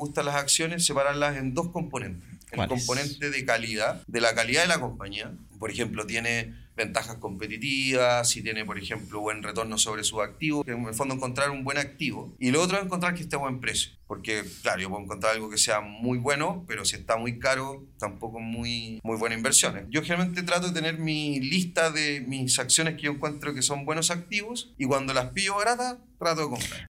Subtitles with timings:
[0.00, 2.28] gusta las acciones, separarlas en dos componentes.
[2.50, 5.32] El componente de calidad, de la calidad de la compañía.
[5.60, 10.84] Por ejemplo, tiene ventajas competitivas, si tiene, por ejemplo, buen retorno sobre sus activos, en
[10.84, 12.34] el fondo encontrar un buen activo.
[12.38, 15.34] Y lo otro es encontrar que esté a buen precio, porque claro, yo puedo encontrar
[15.34, 19.36] algo que sea muy bueno, pero si está muy caro, tampoco es muy, muy buena
[19.36, 19.86] inversión.
[19.90, 23.84] Yo generalmente trato de tener mi lista de mis acciones que yo encuentro que son
[23.84, 26.89] buenos activos y cuando las pillo baratas, trato de comprar.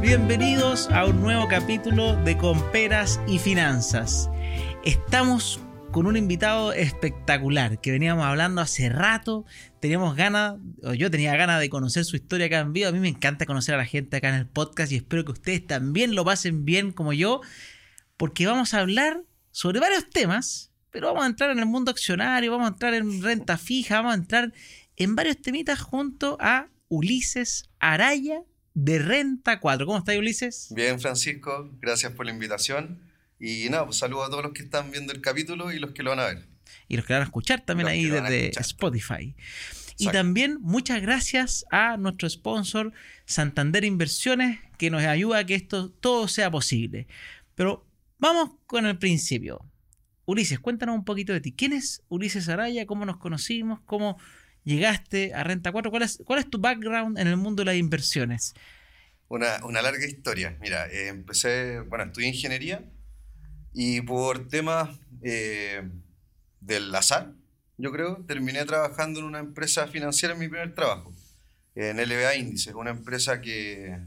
[0.00, 4.30] Bienvenidos a un nuevo capítulo de Comperas y Finanzas.
[4.84, 5.60] Estamos
[5.90, 9.44] con un invitado espectacular que veníamos hablando hace rato.
[9.80, 12.88] Teníamos ganas, o yo tenía ganas de conocer su historia acá en vivo.
[12.88, 15.32] A mí me encanta conocer a la gente acá en el podcast y espero que
[15.32, 17.40] ustedes también lo pasen bien como yo,
[18.16, 22.52] porque vamos a hablar sobre varios temas, pero vamos a entrar en el mundo accionario,
[22.52, 24.52] vamos a entrar en renta fija, vamos a entrar
[24.96, 28.44] en varios temitas junto a Ulises Araya
[28.74, 29.86] de Renta 4.
[29.86, 30.68] ¿Cómo está Ulises?
[30.74, 33.00] Bien, Francisco, gracias por la invitación.
[33.40, 36.02] Y nada, pues saludo a todos los que están viendo el capítulo y los que
[36.02, 36.46] lo van a ver.
[36.88, 38.60] Y los que van a escuchar también Los ahí lo desde.
[38.60, 39.34] Spotify.
[39.96, 42.92] Y también muchas gracias a nuestro sponsor
[43.26, 47.06] Santander Inversiones que nos ayuda a que esto todo sea posible.
[47.54, 47.86] Pero
[48.18, 49.64] vamos con el principio.
[50.26, 51.52] Ulises, cuéntanos un poquito de ti.
[51.52, 52.86] ¿Quién es Ulises Araya?
[52.86, 53.80] ¿Cómo nos conocimos?
[53.86, 54.18] ¿Cómo
[54.64, 55.90] llegaste a Renta 4?
[55.90, 58.54] ¿Cuál es, cuál es tu background en el mundo de las inversiones?
[59.28, 60.56] Una, una larga historia.
[60.60, 62.84] Mira, eh, empecé, bueno, estudié ingeniería
[63.72, 64.90] y por temas
[65.22, 65.82] eh,
[66.60, 67.32] del azar,
[67.76, 71.12] yo creo, terminé trabajando en una empresa financiera en mi primer trabajo,
[71.74, 73.98] en LBA Índices, una empresa que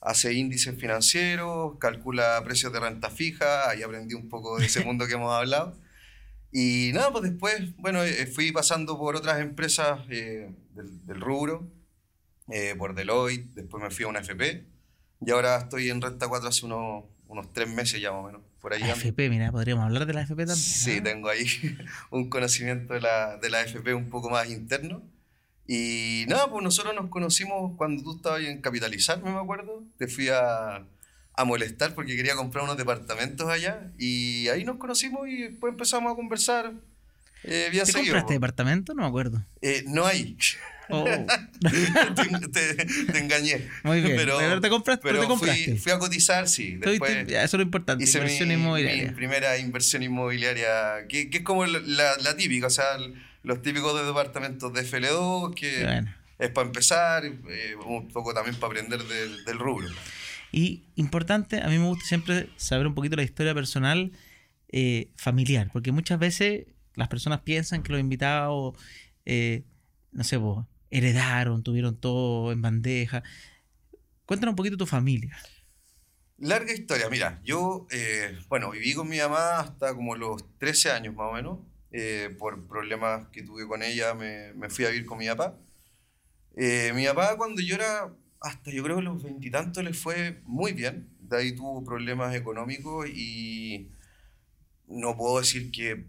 [0.00, 5.06] hace índices financieros, calcula precios de renta fija, ahí aprendí un poco de ese mundo
[5.06, 5.78] que hemos hablado.
[6.56, 11.68] Y nada, pues después, bueno, eh, fui pasando por otras empresas eh, del, del rubro,
[12.48, 14.64] eh, por Deloitte, después me fui a una FP
[15.20, 18.42] y ahora estoy en Renta 4 hace unos, unos tres meses ya más o menos.
[18.60, 18.82] Por ahí.
[18.82, 20.56] AFP, mira, podríamos hablar de la AFP también.
[20.56, 21.02] Sí, ¿ah?
[21.02, 21.44] tengo ahí
[22.12, 25.02] un conocimiento de la, de la FP un poco más interno.
[25.66, 29.82] Y nada, pues nosotros nos conocimos cuando tú estabas en Capitalizar, me acuerdo.
[29.98, 30.86] Te fui a,
[31.36, 33.90] a molestar porque quería comprar unos departamentos allá.
[33.98, 36.72] Y ahí nos conocimos y después empezamos a conversar.
[37.46, 38.32] Eh, ¿Te seguido, compraste po.
[38.32, 38.94] departamento?
[38.94, 39.44] No me acuerdo.
[39.60, 40.36] Eh, no hay.
[40.90, 43.68] Oh, te, te- te engañé.
[43.82, 44.16] muy bien.
[44.16, 45.02] Pero- Pero, te compraste.
[45.02, 45.64] pero te compraste.
[45.64, 46.76] fui, fui a cotizar, sí.
[46.76, 48.04] Después ya, eso es lo importante.
[48.04, 49.04] hice Inversión mi, inmobiliaria.
[49.04, 52.98] mi primera inversión inmobiliaria, que, que es como la, la típica, o sea,
[53.42, 56.14] los típicos de departamentos de FL2, que Bueno.
[56.38, 59.88] es para empezar, eh, un poco también para aprender del, del rubro.
[60.56, 64.12] Y importante, a mí me gusta siempre saber un poquito la historia personal
[64.68, 68.78] eh, familiar, porque muchas veces las personas piensan que los invitados,
[69.24, 69.64] eh,
[70.12, 73.24] no sé, vos, heredaron, tuvieron todo en bandeja.
[74.26, 75.36] Cuéntanos un poquito tu familia.
[76.38, 81.16] Larga historia, mira, yo, eh, bueno, viví con mi mamá hasta como los 13 años
[81.16, 81.58] más o menos,
[82.38, 85.58] por problemas que tuve con ella, me, fui a vivir con mi papá.
[86.94, 91.08] Mi papá cuando yo era, hasta yo creo que los veintitantos le fue muy bien,
[91.20, 93.90] de ahí tuvo problemas económicos y
[94.86, 96.06] no puedo decir que,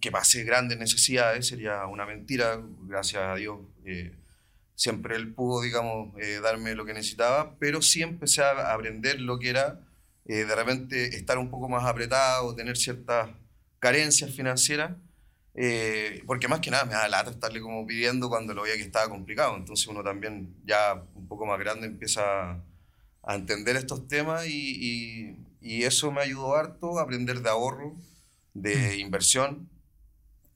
[0.00, 3.60] que pasé grandes necesidades, sería una mentira, gracias a Dios.
[3.84, 4.14] eh,
[4.74, 9.38] siempre él pudo, digamos, eh, darme lo que necesitaba, pero sí empecé a aprender lo
[9.40, 9.80] que era
[10.28, 13.30] eh, de repente estar un poco más apretado, tener ciertas
[13.80, 14.92] carencias financieras,
[15.60, 18.82] eh, porque más que nada me da lata estarle como pidiendo cuando lo veía que
[18.82, 22.52] estaba complicado, entonces uno también ya un poco más grande empieza
[23.22, 27.96] a, entender estos temas y, y- y eso me ayudó harto a aprender de ahorro,
[28.54, 29.68] de inversión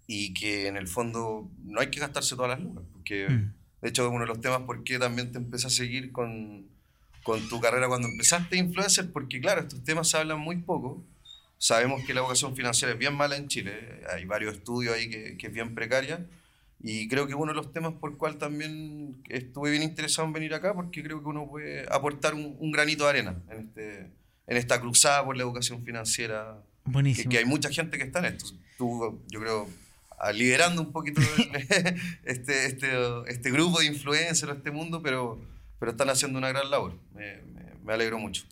[0.06, 3.28] y que en el fondo no hay que gastarse todas las lucas, porque...
[3.28, 3.62] Mm.
[3.82, 6.68] De hecho, uno de los temas por qué también te empecé a seguir con,
[7.24, 11.04] con tu carrera cuando empezaste influencer, porque claro, estos temas se hablan muy poco.
[11.62, 13.72] Sabemos que la educación financiera es bien mala en Chile,
[14.12, 16.26] hay varios estudios ahí que, que es bien precaria,
[16.80, 20.54] y creo que uno de los temas por cual también estuve bien interesado en venir
[20.54, 23.98] acá, porque creo que uno puede aportar un, un granito de arena en, este,
[24.48, 27.30] en esta cruzada por la educación financiera, que, Buenísimo.
[27.30, 28.46] que hay mucha gente que está en esto.
[28.76, 29.68] Tú, yo creo,
[30.18, 32.88] ah, liderando un poquito el- este, este,
[33.28, 35.38] este grupo de influencers, este mundo, pero,
[35.78, 36.98] pero están haciendo una gran labor.
[37.14, 38.42] Me, me- me alegro mucho.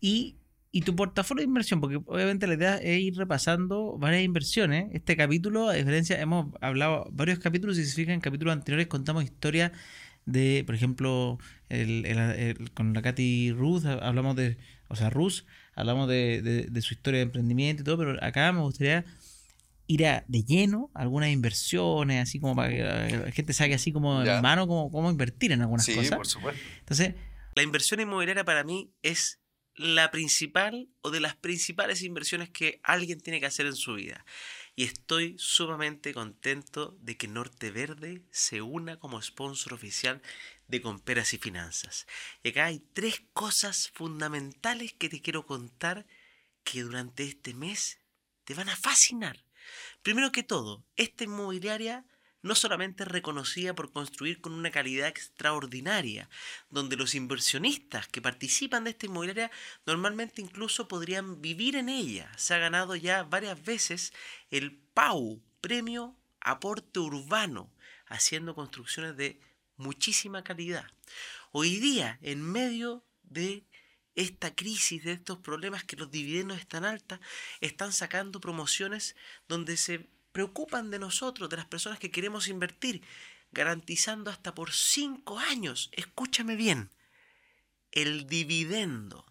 [0.00, 0.36] Y,
[0.70, 4.90] y tu portafolio de inversión, porque obviamente la idea es ir repasando varias inversiones.
[4.92, 8.86] Este capítulo, a diferencia, hemos hablado varios capítulos, y si se fijan, en capítulos anteriores
[8.86, 9.72] contamos historias
[10.26, 11.38] de, por ejemplo,
[11.70, 15.44] el- el- el- con la Katy Ruth, hablamos de, o sea, Ruth,
[15.74, 19.06] hablamos de, de- de su historia de emprendimiento y todo, pero acá me gustaría
[19.86, 23.90] ir a, de lleno a algunas inversiones, así como para que la gente saque así
[23.90, 24.36] como Ya.
[24.36, 26.14] en mano cómo, cómo invertir en algunas Sí, cosas.
[26.18, 26.60] por supuesto.
[26.80, 27.14] Entonces,
[27.56, 29.37] La inversión inmobiliaria para mí es
[29.78, 34.24] la principal o de las principales inversiones que alguien tiene que hacer en su vida.
[34.74, 40.20] Y estoy sumamente contento de que Norte Verde se una como sponsor oficial
[40.66, 42.06] de Comperas y Finanzas.
[42.42, 46.06] Y acá hay tres cosas fundamentales que te quiero contar
[46.64, 47.98] que durante este mes
[48.44, 49.44] te van a fascinar.
[50.02, 52.04] Primero que todo, esta inmobiliaria
[52.42, 56.28] no solamente es reconocida por construir con una calidad extraordinaria,
[56.70, 59.50] donde los inversionistas que participan de esta inmobiliaria
[59.86, 62.30] normalmente incluso podrían vivir en ella.
[62.36, 64.12] Se ha ganado ya varias veces
[64.50, 67.72] el PAU, Premio Aporte Urbano,
[68.06, 69.40] haciendo construcciones de
[69.76, 70.86] muchísima calidad.
[71.50, 73.64] Hoy día, en medio de
[74.14, 77.20] esta crisis, de estos problemas que los dividendos están altas,
[77.60, 79.14] están sacando promociones
[79.46, 80.08] donde se
[80.38, 83.02] preocupan de nosotros, de las personas que queremos invertir,
[83.50, 86.90] garantizando hasta por cinco años, escúchame bien,
[87.90, 89.26] el dividendo.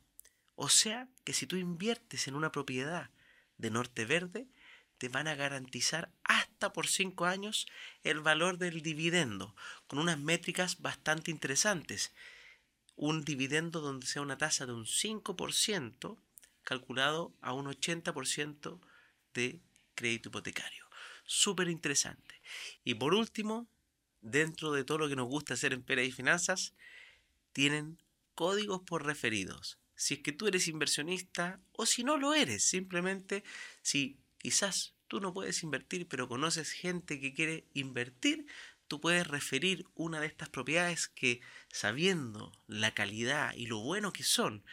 [0.56, 3.10] O sea, que si tú inviertes en una propiedad
[3.58, 4.48] de Norte Verde,
[4.98, 7.68] te van a garantizar hasta por cinco años
[8.04, 9.56] el valor del dividendo,
[9.88, 12.12] con unas métricas bastante interesantes.
[12.98, 16.18] Un dividendo donde sea una tasa de un 5%
[16.64, 18.82] calculado a un 80%
[19.34, 19.62] de
[19.96, 20.87] crédito hipotecario.
[21.28, 22.42] Súper interesante.
[22.86, 23.68] Y por último,
[24.22, 26.74] dentro de todo lo que nos gusta hacer en Pera y Finanzas,
[27.52, 28.02] tienen
[28.34, 29.78] códigos por referidos.
[29.96, 33.44] Si es que tú eres inversionista o si no lo eres, simplemente
[33.82, 38.48] si quizás tú no puedes invertir pero conoces gente que quiere invertir,
[38.88, 44.24] tú puedes referir una de estas propiedades que sabiendo la calidad y lo bueno que
[44.24, 44.64] son,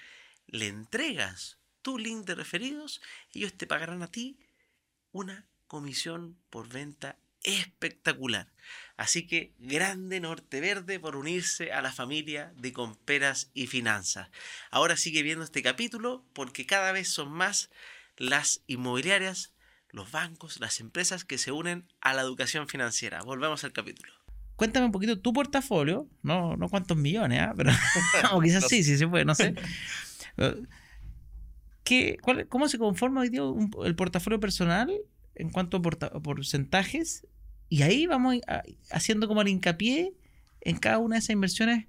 [0.46, 3.00] le entregas tu link de referidos,
[3.32, 4.38] ellos te pagarán a ti
[5.10, 8.46] una comisión por venta espectacular.
[8.96, 14.28] Así que grande Norte Verde por unirse a la familia de Comperas y Finanzas.
[14.70, 17.70] Ahora sigue viendo este capítulo porque cada vez son más
[18.16, 19.52] las inmobiliarias,
[19.90, 23.20] los bancos, las empresas que se unen a la educación financiera.
[23.22, 24.12] Volvemos al capítulo.
[24.54, 27.52] cuéntame un poquito tu portafolio, no, no cuántos millones, ¿ah?
[27.56, 27.72] pero
[28.32, 29.54] o quizás sí, sí se puede, no sé.
[30.36, 30.56] Pero,
[31.84, 34.88] ¿qué, cuál- ¿Cómo se conforma hoy día un- el portafolio personal
[35.34, 37.26] en cuanto a porcentajes?
[37.68, 40.14] Y ahí vamos a- haciendo como el hincapié
[40.60, 41.86] en cada una de esas inversiones,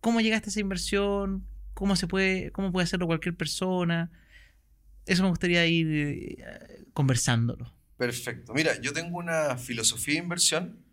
[0.00, 4.10] cómo llegaste a esa inversión, cómo se puede, cómo puede hacerlo cualquier persona.
[5.06, 7.72] Eso me gustaría ir eh, conversándolo.
[7.96, 8.52] Perfecto.
[8.54, 10.84] Mira, yo tengo una filosofía de inversión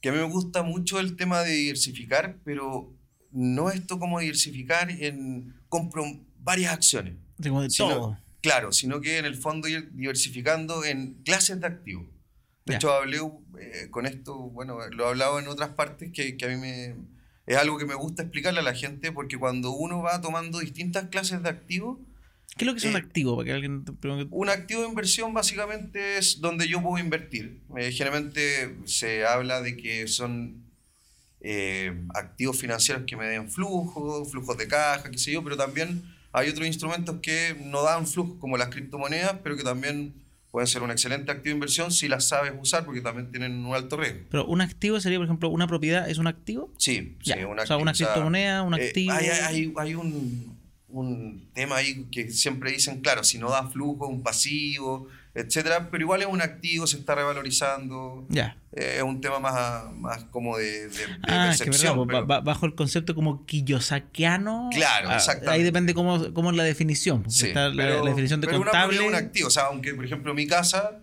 [0.00, 2.94] que a mí me gusta mucho el tema de diversificar, pero
[3.30, 6.04] no esto como diversificar en compro
[6.38, 7.16] varias acciones.
[7.42, 8.18] Como de Sino- todo.
[8.44, 12.06] Claro, sino que en el fondo ir diversificando en clases de activos.
[12.66, 16.44] De hecho, hablé eh, con esto, bueno, lo he hablado en otras partes que, que
[16.44, 16.94] a mí me,
[17.46, 21.08] es algo que me gusta explicarle a la gente porque cuando uno va tomando distintas
[21.08, 21.98] clases de activos,
[22.56, 23.36] ¿Qué es lo que es un Eh, activo?
[23.36, 27.62] Para que alguien te pregunte- un activo de inversión básicamente es donde yo puedo invertir.
[27.78, 30.62] Eh, generalmente se habla de que son
[31.40, 36.02] eh, activos financieros que me den flujo, flujos de caja, qué sé yo, pero también
[36.34, 40.14] hay otros instrumentos que no dan flujo, como las criptomonedas, pero que también
[40.50, 43.74] pueden ser un excelente activo de inversión si las sabes usar, porque también tienen un
[43.74, 44.20] alto riesgo.
[44.30, 46.72] Pero un activo sería, por ejemplo, una propiedad es un activo.
[46.78, 49.12] Sí, Ya, sí, un o sea, una criptomoneda, un eh, activo.
[49.14, 50.56] hay hay- hay un,
[50.88, 56.02] un tema ahí que siempre dicen, claro, si no da flujo, un pasivo, etcétera, pero
[56.04, 58.24] igual es un activo, se está revalorizando.
[58.28, 58.56] Ya.
[58.72, 62.06] Eh, es un tema más, más como de, de- de Ah, es que percepción.
[62.06, 64.70] verdad, pero- bajo el concepto como kiyosakiano.
[64.72, 65.50] Claro, ah, exactamente.
[65.52, 67.22] Ahí depende cómo, cómo es la definición.
[67.22, 68.96] porque Sí, está la, pero- la definición de pero una contable.
[68.96, 71.00] propiedad es un activo, o sea, aunque por ejemplo mi casa,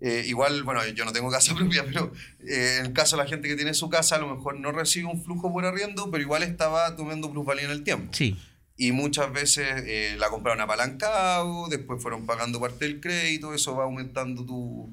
[0.00, 2.12] eh, igual, bueno, yo no tengo casa propia, pero
[2.46, 4.72] eh, en el caso de la gente que tiene su casa, a lo mejor no
[4.72, 8.12] recibe un flujo por arriendo, pero igual estaba tomando plusvalía en el tiempo.
[8.12, 8.36] Sí.
[8.76, 13.84] Y muchas veces eh, la compraron apalancado, después fueron pagando parte del crédito, eso va
[13.84, 14.90] aumentando tu,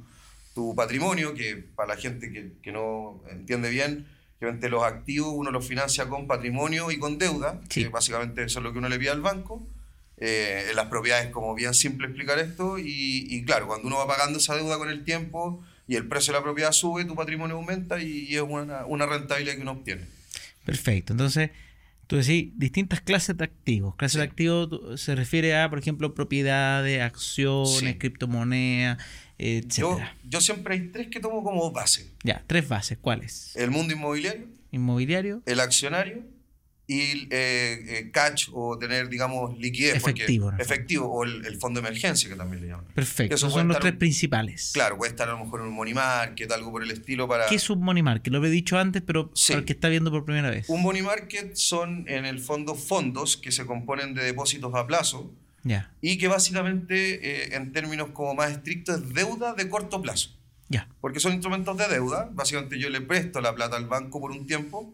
[0.54, 4.06] tu patrimonio, que para la gente que, que no entiende bien,
[4.40, 7.84] obviamente los activos uno los financia con patrimonio y con deuda, Sí.
[7.84, 9.66] que básicamente eso es lo que uno le pide al banco.
[10.22, 14.06] Eh, en las propiedades como bien simple explicar esto y, y claro, cuando uno va
[14.08, 17.56] pagando esa deuda con el tiempo y el precio de la propiedad sube, tu patrimonio
[17.56, 20.06] aumenta y, y es una, una rentabilidad que uno obtiene.
[20.66, 21.14] Perfecto.
[21.14, 21.52] Entonces,
[22.10, 23.94] tú decís distintas clases de activos.
[23.96, 27.98] Clases de activos se refiere a, por ejemplo, propiedades, acciones, Sí.
[28.00, 28.98] criptomonedas,
[29.38, 32.10] eh, Yo, yo siempre hay tres que tomo como base.
[32.24, 32.98] Ya, tres bases.
[33.00, 33.56] ¿Cuáles?
[33.56, 36.24] El mundo inmobiliario, Inmobiliario, el accionario
[36.92, 40.02] y eh, eh, catch o tener, digamos, liquidez.
[40.02, 40.58] porque- Efectivo, ¿no?
[40.58, 42.86] efectivo, o el, el fondo de emergencia que también le llaman.
[42.96, 43.36] Perfecto.
[43.36, 44.72] Eso Esos son los estar- tres principales.
[44.74, 47.46] Claro, puede estar a lo mejor en un money market, algo por el estilo para...
[47.46, 48.34] ¿Qué es un money market?
[48.34, 49.54] Lo he dicho antes, pero Sí.
[49.54, 50.68] para el que está viendo por primera vez.
[50.68, 55.32] Un money market son en el fondo fondos que se componen de depósitos a plazo
[55.64, 60.36] Ya, y que básicamente eh, en términos como más estrictos es deuda de corto plazo.
[60.70, 60.88] ya.
[61.02, 62.30] Porque son instrumentos de deuda.
[62.34, 64.94] Básicamente yo le presto la plata al banco por un tiempo,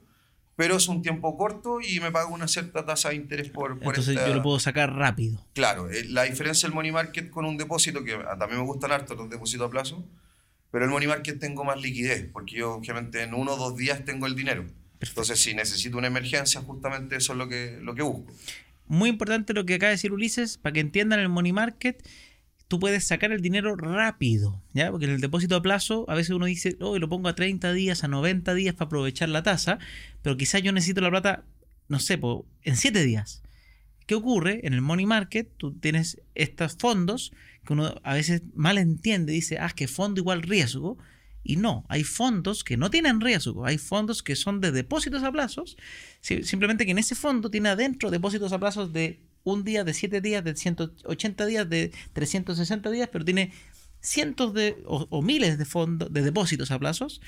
[0.55, 3.93] pero es un tiempo corto y me pago una cierta tasa de interés por, por
[3.93, 5.43] Entonces esta- yo lo puedo sacar rápido.
[5.53, 8.91] Claro, eh, la diferencia del money market con un depósito, que a- también me gustan
[8.91, 10.03] harto los depósitos a plazo,
[10.71, 14.03] pero el money market tengo más liquidez, porque yo obviamente en uno o dos días
[14.05, 14.65] tengo el dinero.
[15.01, 18.31] Entonces, si necesito una emergencia, justamente eso es lo que, lo que busco.
[18.88, 22.01] Muy importante lo que acaba de decir Ulises, para que entiendan el money market,
[22.67, 24.91] tú puedes sacar el dinero rápido, ¿ya?
[24.91, 27.74] Porque en el depósito a plazo a veces uno dice, oh, lo pongo a 30
[27.74, 29.79] días, a 90 días para aprovechar la tasa,
[30.22, 31.45] pero quizás yo necesito la plata,
[31.88, 32.19] no sé,
[32.63, 33.43] en 7 días.
[34.07, 34.62] ¿Qué ocurre?
[34.63, 37.31] En el money market tú tienes estos fondos
[37.65, 40.98] que uno a veces mal entiende, dice, ah, que fondo igual riesgo.
[41.48, 45.31] Y no, hay fondos que no tienen riesgo, hay fondos que son de depósitos a
[45.31, 45.77] plazos,
[46.19, 49.93] si- simplemente que en ese fondo tiene adentro depósitos a plazos de un día, de
[49.93, 53.53] 7 días, de 180 días, de 360 días, pero tiene
[54.01, 57.21] cientos de o, o miles de fondos, de depósitos a plazos.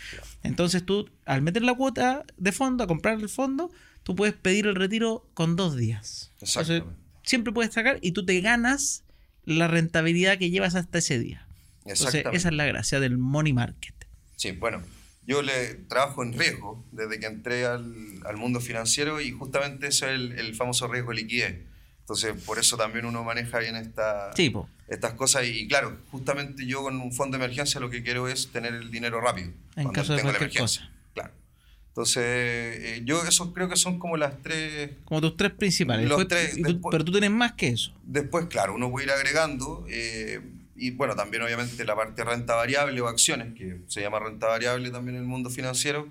[0.44, 3.72] Entonces tú, al meter la cuota de fondo, a comprar el fondo,
[4.04, 6.34] tú puedes pedir el retiro con dos días.
[6.42, 6.84] Entonces,
[7.24, 9.04] siempre puedes sacar y tú te ganas
[9.44, 11.48] la rentabilidad que llevas hasta ese día.
[11.86, 13.96] Entonces, esa es la gracia del money market.
[14.36, 14.82] Sí, bueno,
[15.26, 17.94] yo le trabajo en riesgo desde que entré al,
[18.26, 21.60] al mundo financiero y justamente eso es el, el famoso riesgo de liquidez.
[22.08, 24.32] Entonces, por eso también uno maneja bien esta,
[24.88, 25.46] estas cosas.
[25.46, 28.90] Y claro, justamente yo con un fondo de emergencia lo que quiero es tener el
[28.90, 29.52] dinero rápido.
[29.76, 30.90] En caso de cualquier emergencia.
[31.14, 31.34] Claro.
[31.90, 36.08] Entonces, eh, yo eso creo que son como las tres como tus tres principales.
[36.08, 37.92] Los Después- tres, y tú- después- pero tú tienes más que eso.
[38.04, 40.40] Después, claro, uno puede ir agregando eh,
[40.78, 44.48] y bueno, también obviamente la parte de renta variable o acciones, que se llama renta
[44.48, 46.08] variable también en el mundo financiero.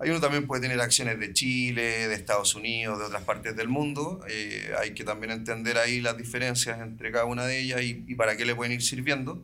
[0.00, 3.68] Ahí uno también puede tener acciones de Chile, de Estados Unidos, de otras partes del
[3.68, 4.20] mundo.
[4.28, 8.14] Eh, hay que también entender ahí las diferencias entre cada una de ellas y, y
[8.14, 9.42] para qué le pueden ir sirviendo.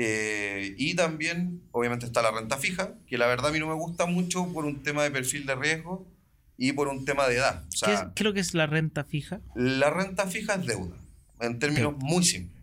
[0.00, 3.74] Eh, y también, obviamente, está la renta fija, que la verdad a mí no me
[3.74, 6.06] gusta mucho por un tema de perfil de riesgo
[6.56, 7.64] y por un tema de edad.
[7.64, 9.40] O ¿Qué, sea, es, qué es lo que es la renta fija?
[9.56, 10.96] la renta fija es deuda,
[11.40, 12.62] en términos muy simples.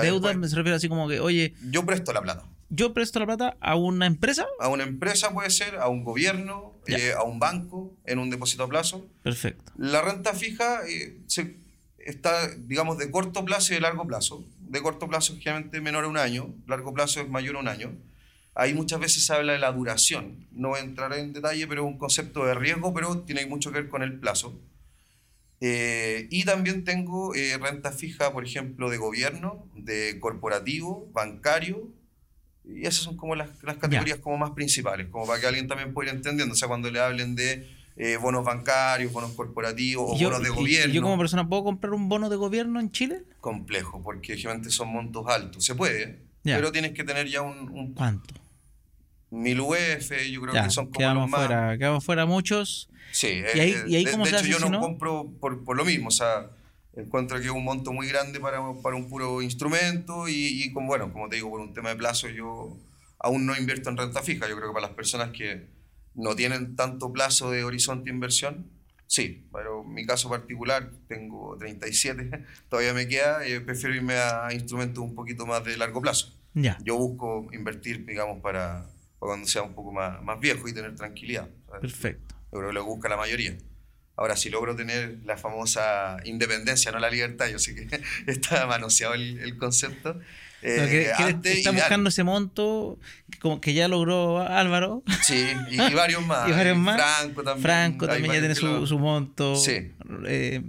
[0.00, 2.44] Deuda me se refiere así como que, oye, Yo presto la plata.
[2.70, 4.46] Yo presto la plata a una empresa.
[4.60, 8.62] A una empresa puede ser, a un gobierno, eh, a un banco, en un depósito
[8.64, 9.06] a plazo.
[9.22, 9.72] Perfecto.
[9.76, 11.56] La renta fija eh, se-
[11.98, 14.44] está, digamos, de corto plazo y de largo plazo.
[14.60, 17.68] De corto plazo es generalmente menor a un año, largo plazo es mayor a un
[17.68, 17.92] año.
[18.54, 20.46] Ahí muchas veces se habla de la duración.
[20.52, 23.70] No voy a entrar en detalle, pero es un concepto de riesgo, pero tiene mucho
[23.72, 24.58] que ver con el plazo.
[25.60, 31.88] Eh, y también tengo renta fija, por ejemplo, de gobierno, de corporativo, bancario.
[32.74, 35.92] Y esas son como las, las categorías como más principales, como para que alguien también
[35.92, 36.52] pueda ir entendiendo.
[36.54, 40.48] O sea, cuando le hablen de eh, bonos bancarios, bonos corporativos o yo, bonos de
[40.48, 43.22] y- y gobierno, yo como persona puedo comprar un bono de gobierno en Chile?
[43.40, 45.64] complejo, porque generalmente son montos altos.
[45.64, 48.34] Se puede, pero tienes que tener ya un, un ¿Cuánto?
[49.30, 51.40] mil UF, yo creo Ya, que son como quedamos los más...
[51.46, 52.88] fuera, quedamos fuera muchos.
[53.12, 54.70] Sí, ¿Y ahí- eh, y ahí de, cómo de se hecho hace yo si no,
[54.70, 54.80] no?
[54.80, 56.50] compro por, por lo mismo, o sea,
[56.96, 60.88] encuentro que es un monto muy grande para, para un puro instrumento y, y como,
[60.88, 62.76] bueno, como te digo, por un tema de plazo yo
[63.20, 65.68] aún no invierto en renta fija, yo creo que para las personas que
[66.14, 68.70] no tienen tanto plazo de horizonte de inversión,
[69.06, 74.52] sí, pero en mi caso particular, tengo 37, todavía me queda, eh, prefiero irme a
[74.52, 76.34] instrumentos un poquito más de largo plazo.
[76.54, 76.78] Ya.
[76.82, 78.86] Yo busco invertir, digamos, para,
[79.18, 81.48] para cuando sea un poco más, más viejo y tener tranquilidad.
[81.66, 81.80] ¿sabes?
[81.80, 82.34] Perfecto.
[82.52, 83.56] Yo creo que lo busca la mayoría.
[84.20, 87.88] Ahora, si logro tener la famosa independencia, no la libertad, yo sé que
[88.30, 90.20] está manoseado el, el concepto.
[90.62, 92.98] eh, Pero que- que antes, está buscando ese monto
[93.30, 95.02] que, como que ya logró Álvaro.
[95.22, 96.48] Sí, y, y varios más.
[96.48, 96.96] Y varios más.
[97.00, 97.62] Franco también.
[97.62, 99.56] Franco también ya tiene su, monto.
[99.56, 99.92] Sí.
[100.26, 100.62] Eh,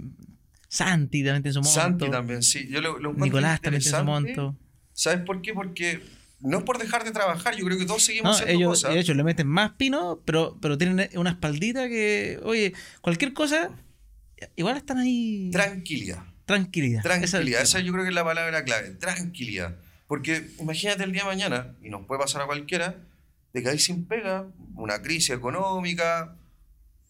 [0.68, 1.70] Santi también tiene su monto.
[1.80, 2.66] Santi también, sí.
[2.70, 4.56] Yo lo, lo encuentro Nicolás también tiene su monto.
[4.94, 5.52] ¿Sabes por qué?
[5.52, 6.00] Porque
[6.42, 8.94] no es por dejar de trabajar, yo creo que todos seguimos No, haciendo ellos, cosas.
[8.94, 13.70] de hecho, le meten más pino, pero, pero tienen una espaldita que, oye, cualquier cosa,
[14.56, 15.50] igual están ahí.
[15.52, 16.24] Tranquilidad.
[16.44, 17.02] tranquilidad.
[17.02, 19.76] Tranquilidad, esa yo creo que es la palabra clave, tranquilidad.
[20.08, 22.96] Porque imagínate el día de mañana, y nos puede pasar a cualquiera,
[23.54, 26.36] de que hay sin pega, una crisis económica,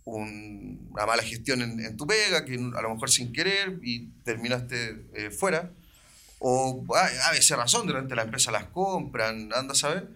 [0.05, 4.09] un- una mala gestión en, en tu pega, que a lo mejor sin querer y
[4.25, 5.73] terminaste eh, fuera,
[6.45, 10.09] o a, a veces razón, durante la empresa las compran, anda a saber,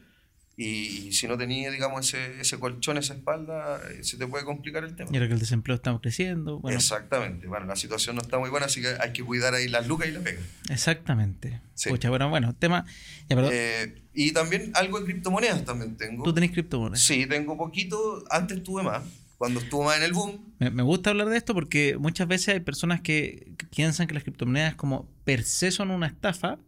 [0.58, 4.42] Y, y si no tenías, digamos, ese, ese colchón, esa espalda, eh, se te puede
[4.46, 5.10] complicar el tema.
[5.12, 6.60] Y ahora que el desempleo estamos creciendo.
[6.60, 7.46] Bueno, Exactamente.
[7.46, 10.08] Bueno, la situación no está muy buena, así que hay que cuidar ahí las lucas
[10.08, 10.40] y la pega.
[10.70, 11.60] exactamente.
[11.74, 11.90] Sí.
[11.90, 12.86] Pucha, bueno, bueno, tema.
[13.28, 16.24] Ya, Eh, y también algo de criptomonedas también tengo.
[16.24, 17.02] tú tenés criptomonedas.
[17.04, 18.24] Sí, tengo poquito.
[18.30, 19.02] Antes tuve más.
[19.38, 20.54] Cuando estuvo más en el boom.
[20.58, 24.22] Me, me gusta hablar de esto porque muchas veces hay personas que, piensan que las
[24.22, 26.58] criptomonedas como per se son una estafa.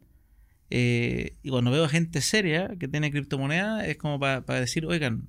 [0.71, 5.29] eh, y cuando veo gente seria que tiene criptomonedas, es como para decir, oigan,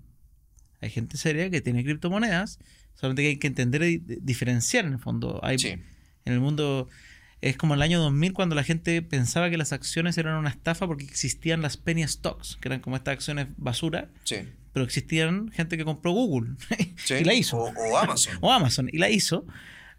[0.81, 2.59] hay gente seria que tiene criptomonedas,
[2.95, 5.39] solamente que hay que entender y di- diferenciar en el fondo.
[5.43, 5.69] Hay, Sí.
[6.25, 6.89] En el mundo
[7.41, 10.85] es como el año 2000 cuando la gente pensaba que las acciones eran una estafa
[10.87, 14.37] porque existían las penny stocks, que eran como estas acciones basura, Sí.
[14.73, 16.55] Pero existían gente que compró Google
[17.03, 17.15] sí.
[17.15, 18.33] y la hizo O, o Amazon.
[18.41, 19.45] o Amazon y la hizo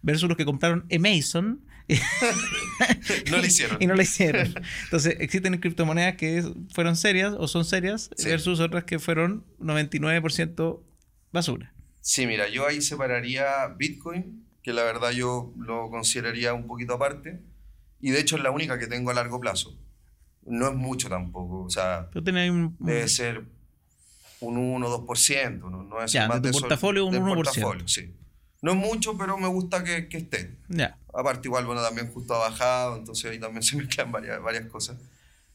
[0.02, 1.60] versus los que compraron Amazon
[3.30, 3.78] no lo hicieron.
[3.80, 4.54] y no la hicieron.
[4.84, 8.28] Entonces existen criptomonedas que fueron serias o son serias Sí.
[8.28, 10.80] versus otras que fueron 99%
[11.32, 11.72] basura.
[12.00, 17.40] Sí, mira, yo ahí separaría Bitcoin, que la verdad yo lo consideraría un poquito aparte.
[18.00, 19.76] Y de hecho es la única que tengo a largo plazo.
[20.46, 21.64] No es mucho tampoco.
[21.64, 23.44] O sea, Pero tiene un, debe ser
[24.40, 25.58] un 1 o 2%.
[25.70, 27.34] No, no es Ya, más de tu portafolio un del 1%.
[27.34, 28.14] portafolio, sí.
[28.62, 30.56] No es mucho, pero me gusta que, que esté.
[30.68, 30.96] ya.
[31.14, 34.96] Aparte, igual, bueno, también justo ha bajado, entonces ahí también se mezclan varias, varias cosas.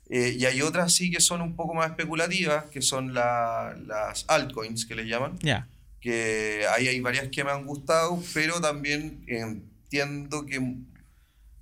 [0.09, 4.25] Eh, y hay otras sí que son un poco más especulativas, que son la- las
[4.27, 5.67] altcoins, que les llaman, Ya.
[5.99, 10.59] que ahí hay varias que me han gustado, pero también entiendo que,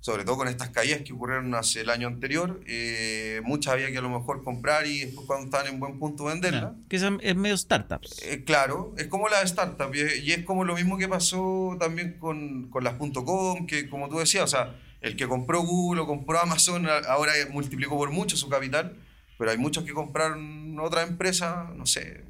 [0.04, 3.96] sobre todo con estas caídas que ocurrieron hace el año anterior, eh, muchas había que
[3.96, 6.74] a lo mejor comprar y después cuando estaban en buen punto venderlas.
[6.76, 6.88] ya.
[6.90, 8.20] Que es, es medio startups.
[8.22, 11.78] Eh, claro, es como la startup y es, y es como lo mismo que pasó
[11.80, 16.02] también con, con las .com, que como tú decías, o sea, el que compró Google
[16.02, 18.98] o compró Amazon ahora multiplicó por mucho su capital,
[19.38, 22.24] pero hay muchos que compraron otra empresa, no sé,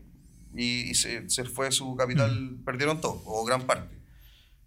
[0.55, 3.97] y, y se, se fue su capital, perdieron todo, o gran parte.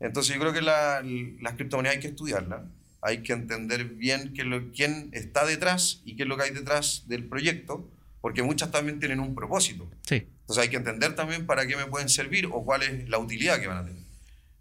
[0.02, 1.02] Entonces yo creo que la-
[1.42, 2.64] las criptomonedas hay que estudiarlas,
[3.02, 6.52] hay que entender bien qué lo- quién está detrás y qué es lo que hay
[6.52, 7.88] detrás del proyecto,
[8.22, 9.90] porque muchas también tienen un propósito.
[10.04, 10.28] Sí.
[10.42, 13.60] Entonces hay que entender también para qué me pueden servir o cuál es la utilidad
[13.60, 14.02] que van a tener.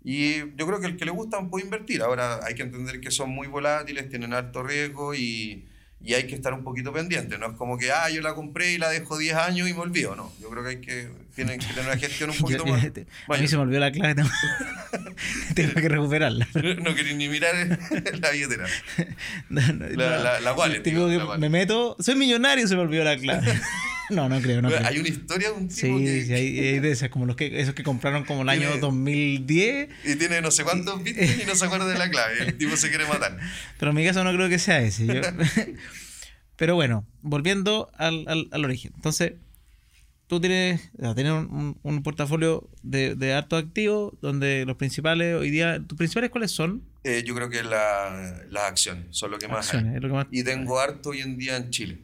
[0.05, 2.03] Y yo creo que el que le gustan puede invertir.
[2.03, 5.66] Ahora hay que entender que son muy volátiles, tienen alto riesgo y,
[6.01, 7.38] y hay que estar un poquito pendiente.
[7.38, 9.81] No es como que, ah, yo la compré y la dejo 10 años y me
[9.81, 10.14] olvido.
[10.14, 12.83] No, yo creo que hay que, tienen que tener una gestión un poquito Yo- más.
[12.83, 14.14] yo- te- a mí se me olvidó la clave.
[14.16, 14.29] Tengo,
[15.55, 16.49] tengo que recuperarla.
[16.55, 17.55] No, no quería ni mirar
[18.20, 18.66] la billetera.
[19.49, 21.40] No, no, La- la- la wallet, digo, que- la wallet.
[21.40, 21.96] me meto.
[22.01, 23.55] Soy millonario y se me olvidó la clave.
[24.09, 24.87] No, no creo, no creo.
[24.87, 27.35] Hay una historia de un tipo Sí, que, sí, hay, hay de esas, como los
[27.35, 29.88] que, esos que compraron como el año Tiene- 2010.
[30.05, 32.35] y tiene no sé cuántos bitcoins y no se acuerda de la clave.
[32.40, 33.37] El tipo se quiere matar.
[33.79, 35.07] Pero en mi caso no creo que sea ese.
[35.07, 35.14] yo-
[36.57, 38.92] Pero bueno, volviendo al, al, al origen.
[38.94, 39.33] Entonces,
[40.26, 45.96] tú tienes, tienes un, portafolio de, de hartos activos donde los principales hoy día, ¿tus
[45.96, 46.82] principales cuáles son?
[47.04, 49.78] Eh, yo creo que la- las acciones son lo que más hay.
[49.78, 52.02] Acciones, es lo que más Y tengo harto hoy en día en Chile.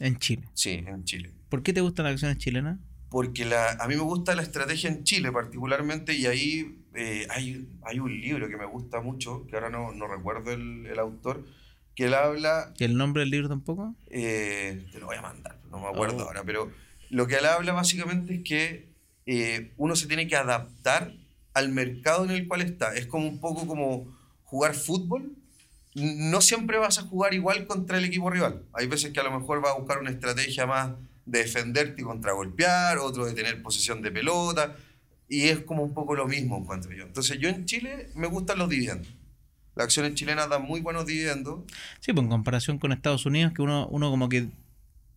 [0.00, 0.48] en Chile.
[0.54, 1.32] Sí, en Chile.
[1.48, 2.78] ¿Por qué te gustan las acciones chilenas?
[3.10, 7.66] Porque la, a mí me gusta la estrategia en Chile particularmente y ahí eh, hay,
[7.84, 11.46] hay un libro que me gusta mucho, que ahora no, no recuerdo el, el autor,
[11.94, 13.94] que él habla, ¿Y el nombre del libro tampoco?
[14.10, 16.28] eh, te lo voy a mandar, no me acuerdo Oh.
[16.28, 16.70] ahora, pero
[17.10, 18.88] lo que él habla básicamente es que
[19.26, 21.12] eh, uno se tiene que adaptar
[21.54, 22.94] al mercado en el cual está.
[22.94, 24.06] Es como un poco como
[24.44, 25.32] jugar fútbol.
[25.94, 28.62] No siempre vas a jugar igual contra el equipo rival.
[28.72, 30.92] Hay veces que a lo mejor vas a buscar una estrategia más
[31.26, 34.76] de defenderte y contragolpear, otro de tener posesión de pelota.
[35.28, 37.04] Y es como un poco lo mismo, encuentro yo.
[37.04, 39.12] Entonces, yo en Chile me gustan los dividendos.
[39.74, 41.60] Las acciones chilenas dan muy buenos dividendos.
[42.00, 44.48] Sí, pues en comparación con Estados Unidos, que uno, uno como que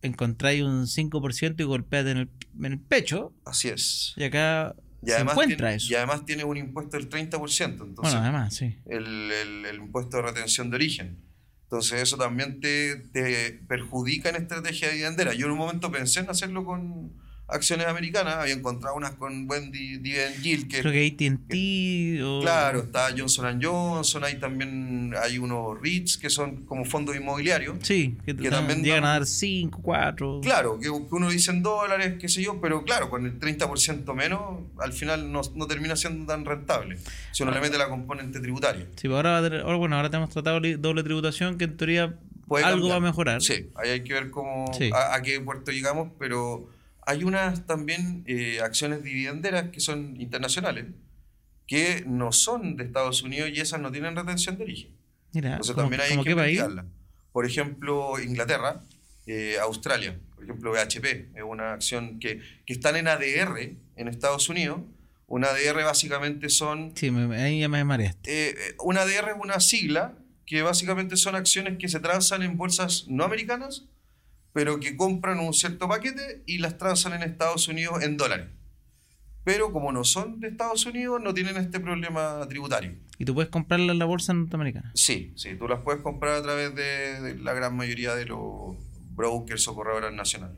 [0.02, 4.12] encontráis un 5% y golpeate en el, en el pecho, Así es.
[4.16, 5.92] y acá Y se encuentra tiene, eso.
[5.92, 7.64] y además tiene un impuesto del 30%.
[7.64, 8.76] Entonces, bueno, además, sí.
[8.86, 11.18] el, el- el impuesto de retención de origen.
[11.64, 15.32] Entonces eso también te, te perjudica en estrategia dividendera.
[15.32, 17.12] Yo en un momento pensé en hacerlo con
[17.48, 20.80] acciones americanas, había encontrado unas con buen di- dividend yield que...
[20.80, 22.40] Creo que AT&T o...
[22.40, 27.76] Claro, está Johnson Johnson, hay también hay unos REITs que son como fondos inmobiliarios.
[27.82, 30.40] Sí, que, Que también llegan dan- a dar 5, 4.
[30.42, 34.14] Claro, que, que uno dice en dólares, qué sé yo, pero claro, con el 30%
[34.14, 36.96] menos, al final no, no termina siendo tan rentable.
[37.32, 38.86] Si uno le mete la componente tributaria.
[38.96, 39.40] Sí, pues ahora,
[39.76, 42.14] bueno, ahora tenemos tratado doble tributación que en teoría
[42.46, 42.92] Puede algo cambiar.
[42.92, 43.42] va a mejorar.
[43.42, 44.90] Sí, ahí hay que ver cómo, Sí.
[44.94, 46.68] a, a qué puerto llegamos, pero
[47.04, 50.86] hay unas también eh, acciones dividenderas que son internacionales,
[51.66, 54.90] que no son de Estados Unidos y esas no tienen retención de origen.
[55.32, 56.84] Mira, Entonces ¿cómo- también hay que investigarlas.
[57.32, 58.82] Por ejemplo, Inglaterra,
[59.26, 64.48] eh, Australia, por ejemplo, BHP es una acción que, que están en ADR en Estados
[64.48, 64.80] Unidos.
[65.26, 66.92] Un ADR básicamente son...
[66.94, 68.30] Sí, me- ahí ya me mareaste.
[68.30, 72.58] eh, eh, un ADR es una sigla que básicamente son acciones que se transan en
[72.58, 73.86] bolsas no americanas,
[74.52, 78.48] pero que compran un cierto paquete y las transan en Estados Unidos en dólares.
[79.44, 82.94] Pero como no son de Estados Unidos, no tienen este problema tributario.
[83.18, 84.92] Y tú puedes comprarla en la bolsa norteamericana.
[84.94, 88.76] Sí, sí, tú las puedes comprar a través de, de la gran mayoría de los
[89.10, 90.56] brokers o corredoras nacionales.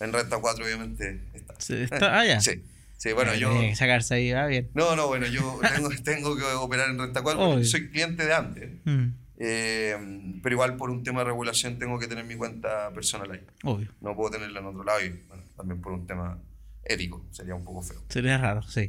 [0.00, 1.54] En Renta 4 obviamente está.
[1.58, 2.40] Sí, está- ah, ya.
[2.42, 2.62] Sí,
[2.98, 3.50] sí, bueno, yo...
[3.50, 4.68] Tiene que sacarse ahí, va bien.
[4.74, 7.52] No, no, bueno, yo tengo, tengo que operar en Renta 4 Obvio.
[7.54, 8.70] porque soy cliente de antes.
[8.84, 9.06] Mm,
[9.40, 9.96] Eh,
[10.42, 13.40] pero igual por un tema de regulación tengo que tener mi cuenta personal ahí.
[13.62, 13.88] obvio.
[14.00, 16.38] No puedo tenerla en otro lado y bueno, también por un tema
[16.84, 18.02] ético, sería un poco feo.
[18.08, 18.88] Sería raro, sí.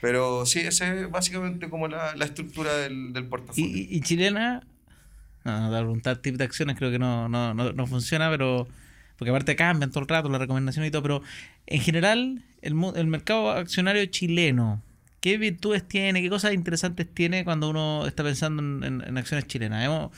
[0.00, 3.66] Pero sí, esa es básicamente como la, la estructura del, del portafolio.
[3.68, 4.62] Y, y- chilena,
[5.44, 8.66] no, no, preguntar tip de acciones, creo que no, no, no, no funciona, pero.
[9.18, 11.22] Porque aparte cambian todo el rato las recomendaciones y todo, pero
[11.66, 14.82] en general, el, el mercado accionario chileno,
[15.22, 16.20] ¿qué virtudes tiene?
[16.20, 19.82] ¿Qué cosas interesantes tiene cuando uno está pensando en, en- en acciones chilenas?
[19.86, 20.10] Hemos-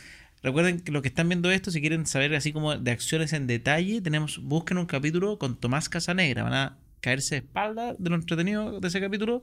[0.43, 3.47] recuerden que los que están viendo esto, si quieren saber así como de acciones en
[3.47, 6.43] detalle, tenemos busquen un capítulo con Tomás Casanegra.
[6.43, 9.43] Van a caerse de espalda de lo entretenido de ese capítulo,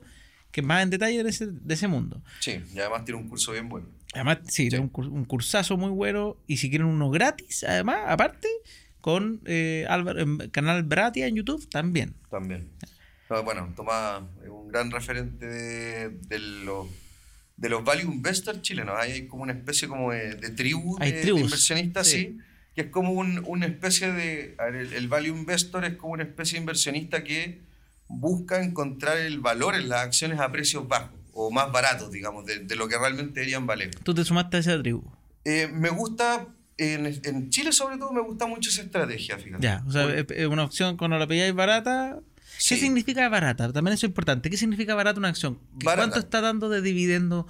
[0.50, 2.20] que es más en detalle de ese, de ese mundo.
[2.40, 3.86] Sí, y además tiene un curso bien bueno.
[4.14, 6.36] Además, sí, tiene un, un cursazo muy bueno.
[6.46, 8.48] Y si quieren uno gratis, además, aparte,
[9.00, 12.14] con eh, Álvaro- canal Bratia en YouTube también.
[12.30, 12.68] También.
[13.32, 16.86] No, bueno, Tomás es un gran referente de, de los
[17.56, 18.94] de los value investors chilenos.
[18.98, 22.18] Hay, hay como una especie como de, de tribu de, de inversionistas, sí.
[22.18, 22.38] sí.
[22.74, 24.56] que es como un- una especie de...
[24.58, 27.60] a ver, el, el value investor es como una especie de inversionista que
[28.08, 32.58] busca encontrar el valor en las acciones a precios bajos o más baratos, digamos, de,
[32.60, 33.90] de lo que realmente deberían valer.
[34.02, 35.02] Tú te sumaste a esa tribu.
[35.44, 39.62] Eh, me gusta, en, en Chile sobre todo, me gusta mucho esa estrategia, fíjate.
[39.62, 42.18] Ya, o sea, Por- es es una opción cuando la pilláis barata.
[42.58, 43.72] ¿Qué significa barata?
[43.72, 44.48] También eso es importante.
[44.50, 45.58] ¿Qué significa barata una acción?
[45.78, 46.02] ¿Qué- Barata.
[46.10, 47.46] ¿Cuánto está dando de dividendo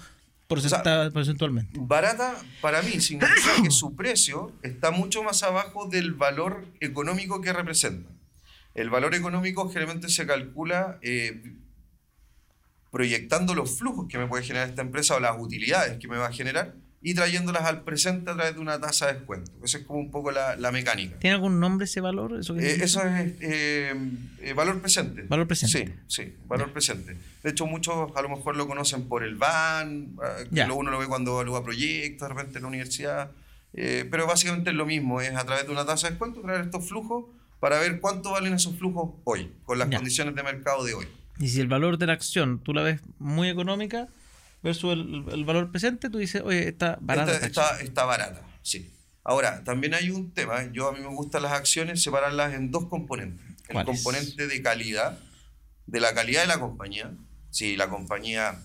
[0.49, 1.79] porcenta- porcentualmente?
[1.83, 7.53] Barata para mí significa que su precio está mucho más abajo del valor económico que
[7.53, 8.09] representa.
[8.75, 11.43] El valor económico generalmente se calcula eh,
[12.91, 16.27] proyectando los flujos que me puede generar esta empresa o las utilidades que me va
[16.29, 19.51] a generar y trayéndolas al presente a través de una tasa de descuento.
[19.65, 21.19] Esa es como un poco la, la mecánica.
[21.19, 22.39] ¿Tiene algún nombre ese valor?
[22.39, 23.93] ¿Eso, qué Eh, eso es eh,
[24.41, 25.23] eh, valor presente.
[25.23, 25.87] Valor presente.
[26.07, 27.17] Sí, sí, valor presente.
[27.43, 29.85] De hecho, muchos a lo mejor lo conocen por el ah,
[30.49, 30.67] que Ya.
[30.69, 33.31] lo- uno lo ve cuando evalúa proyectos, de repente en la universidad,
[33.75, 36.61] eh, pero básicamente es lo mismo, es a través de una tasa de descuento traer
[36.63, 37.25] estos flujos
[37.59, 41.07] para ver cuánto valen esos flujos hoy, con las condiciones de mercado de hoy.
[41.41, 44.09] Y si el valor de la acción tú la ves muy económica
[44.63, 47.33] versus el, el valor presente, tú dices, oye, está barata.
[47.33, 48.93] Está, esta está, está barata, sí.
[49.25, 52.87] Ahora, también hay un tema, yo a mí me gustan las acciones separarlas en dos
[52.87, 53.47] componentes.
[53.69, 55.19] El componente de calidad,
[55.87, 57.13] de la calidad de la compañía.
[57.51, 58.61] Si la compañía,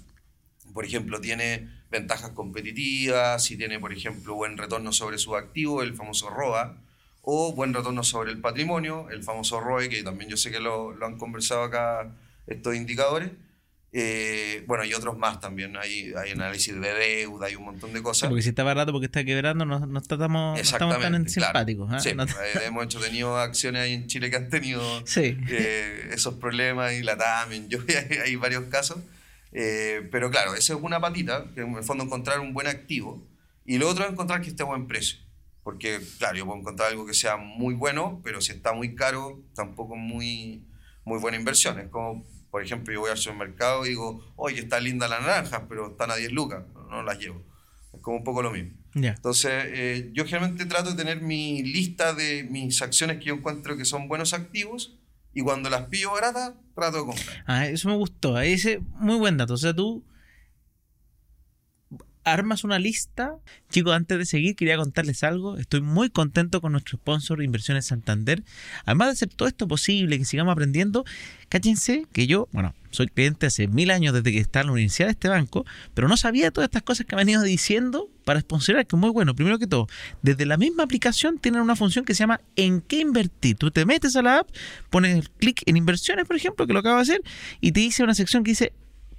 [0.73, 5.95] por ejemplo, tiene ventajas competitivas, si tiene, por ejemplo, buen retorno sobre sus activos, el
[5.95, 6.81] famoso ROA,
[7.21, 10.93] o buen retorno sobre el patrimonio, el famoso ROE, que también yo sé que lo,
[10.93, 12.15] lo han conversado acá
[12.47, 13.31] estos indicadores.
[13.93, 15.76] Eh, bueno, y otros más también.
[15.78, 18.30] Hay, hay análisis de deuda, hay un montón de Sí, cosas.
[18.30, 21.30] porque si está barato porque está quebrando, no, no estamos, no estamos tan claro.
[21.30, 21.89] simpáticos.
[21.91, 22.00] ¿ah?
[22.00, 22.28] Sí, No- eh,
[22.65, 25.38] hemos hecho tenido acciones ahí en Chile que han tenido sí.
[25.50, 28.97] eh, esos problemas y la TAM, yo hay, hay varios casos.
[29.54, 33.26] Eh, pero claro, esa es una patita, que en el fondo encontrar un buen activo.
[33.65, 35.19] Y lo otro es encontrar que esté a buen precio.
[35.63, 39.41] Porque, claro, yo puedo encontrar algo que sea muy bueno, pero si está muy caro,
[39.56, 40.63] tampoco es muy,
[41.04, 41.78] muy buena inversión.
[41.80, 42.26] Es como,
[42.58, 46.10] por ejemplo, yo voy al supermercado y digo, oye, está linda la naranja, pero están
[46.10, 47.46] a 10 lucas, no, las llevo.
[47.93, 48.72] Es como un poco lo mismo.
[48.96, 49.12] Ya.
[49.12, 53.78] Entonces, eh, yo generalmente trato de tener mi lista de mis acciones que yo encuentro
[53.78, 54.98] que son buenos activos
[55.36, 57.43] y cuando las pillo baratas, trato de comprar.
[57.46, 58.39] Ah, eso me gustó.
[58.39, 59.54] Ese, muy buen dato.
[59.54, 60.04] O sea, tú
[62.27, 63.37] armas una lista.
[63.69, 65.57] Chicos, antes de seguir, quería contarles algo.
[65.57, 68.43] Estoy muy contento con nuestro sponsor Inversiones Santander.
[68.85, 71.05] Además de hacer todo esto posible, que sigamos aprendiendo,
[71.49, 75.07] cáchense que yo, bueno, soy cliente hace mil años desde que está en la universidad
[75.07, 78.41] de este banco, pero no sabía todas estas cosas que me han ido diciendo para
[78.41, 79.33] sponsorar, que es muy bueno.
[79.33, 79.87] Primero que todo,
[80.21, 83.55] desde la misma aplicación tienen una función que se llama ¿En qué invertir?
[83.55, 84.49] Tú te metes a la app,
[84.89, 87.21] pones el clic en inversiones, por ejemplo, que lo acabo de hacer,
[87.61, 88.73] y te dice una sección que dice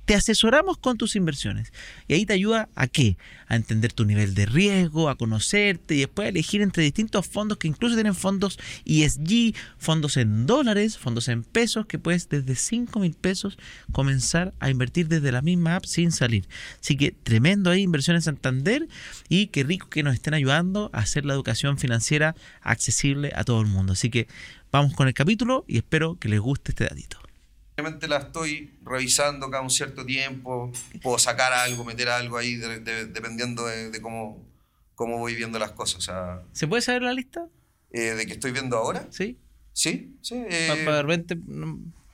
[0.09, 1.71] te asesoramos con tus inversiones.
[2.07, 3.19] Y ahí te ayuda a qué?
[3.47, 7.59] A entender tu nivel de riesgo, a conocerte y después a elegir entre distintos fondos
[7.59, 12.99] que incluso tienen fondos ESG, fondos en dólares, fondos en pesos, que puedes desde 5
[13.01, 13.59] mil pesos
[13.93, 16.49] comenzar a invertir desde la misma app sin salir.
[16.81, 18.89] Así que tremendo ahí, inversiones Santander
[19.29, 23.61] y qué rico que nos estén ayudando a hacer la educación financiera accesible a todo
[23.61, 23.93] el mundo.
[23.93, 24.27] Así que
[24.73, 27.28] vamos con el capítulo y espero que les guste este datito.
[27.79, 32.81] Simplemente la estoy revisando cada un cierto tiempo, puedo sacar algo, meter algo ahí, de-
[32.81, 34.45] de- dependiendo de, de cómo,
[34.97, 35.99] cómo voy viendo las cosas.
[35.99, 37.47] O sea, ¿Se puede saber la lista?
[37.93, 39.39] eh, de que estoy viendo ahora, Sí.
[39.73, 40.35] sí, sí.
[40.51, 41.39] eh, Pa- pa- de repente,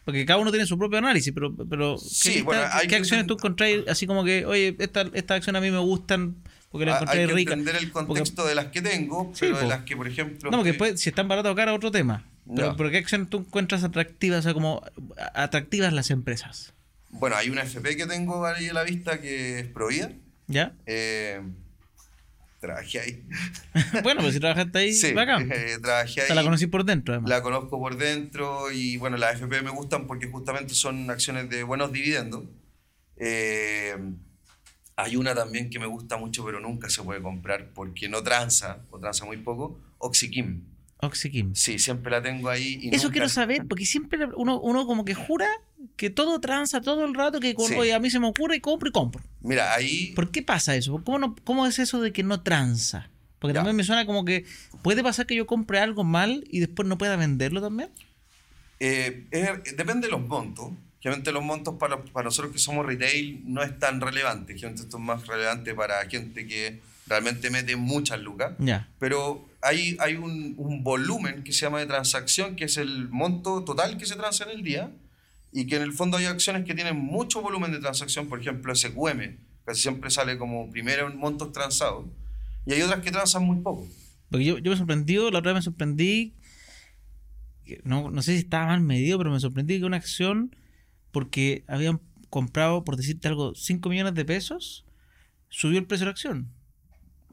[0.05, 2.97] porque cada uno tiene su propio análisis, pero, pero ¿qué, Sí, lista- bueno, hay ¿qué
[2.97, 6.37] acciones tú encontrás así como que, oye, esta, esta acción a mí me gustan
[6.71, 7.53] porque la ha- encontré hay que rica?
[7.55, 9.69] entender el contexto de las que tengo, Sí, pero de po.
[9.71, 10.51] las que, por ejemplo...
[10.51, 12.23] No, porque después, si están baratos o caras, otro tema.
[12.55, 14.83] Pero, pero ¿qué acciones tú encuentras atractivas, o sea, como
[15.35, 16.75] atractivas las empresas?
[17.11, 20.11] Bueno, hay una FP que tengo ahí a la vista que es Provida.
[20.47, 20.75] ¿Ya?
[20.85, 21.41] Eh,
[22.61, 23.23] trabajé ahí.
[24.03, 25.51] bueno, pues si trabajaste ahí, Sí, bacán.
[25.55, 26.27] eh, trabajé O ahí.
[26.27, 27.31] sea, la conocí por dentro, además.
[27.31, 31.63] La conozco por dentro y bueno, las FP me gustan porque justamente son acciones de
[31.63, 32.45] buenos dividendos.
[33.17, 33.97] Eh,
[34.97, 38.79] hay una también que me gusta mucho pero nunca se puede comprar porque no tranza
[38.91, 40.63] o tranza muy poco, Oxykim.
[41.01, 41.55] Oxykim.
[41.55, 42.79] Sí, siempre la tengo ahí.
[42.81, 45.49] Y Eso nunca- quiero saber, porque siempre uno, uno como que jura
[45.97, 47.75] que todo tranza todo el rato, que con, Sí.
[47.75, 49.23] oye, a mí se me ocurre y compro y compro.
[49.43, 50.13] Mira, ahí...
[50.17, 51.03] ¿Por qué pasa eso?
[51.05, 53.11] ¿Cómo, no- cómo es eso de que no tranza?
[53.39, 53.59] Porque Ya.
[53.59, 54.45] también me suena como que
[54.83, 57.91] puede pasar que yo compre algo mal y después no pueda venderlo también.
[58.81, 60.71] Eh, es- depende de los montos.
[61.01, 64.55] Generalmente los montos para, para nosotros que somos retail no es tan relevante.
[64.55, 68.55] Generalmente esto es más relevante para gente que realmente mete muchas lucas.
[68.59, 68.89] Ya.
[68.99, 73.65] Pero hay, hay un, un volumen que se llama de transacción, que es el monto
[73.65, 74.93] total que se transa en el día,
[75.53, 78.75] y que en el fondo hay acciones que tienen mucho volumen de transacción, por ejemplo
[78.75, 82.07] SQM, casi siempre sale como primero en montos transados,
[82.67, 83.89] y hay otras que transan muy poco.
[84.31, 86.35] Porque yo, yo me sorprendí, la otra vez me sorprendí,
[87.85, 90.55] no, no sé si estaba mal medido, pero me sorprendí que una acción,
[91.11, 94.85] porque habían comprado, por decirte algo, 5 millones de pesos,
[95.49, 96.51] subió el precio de la acción.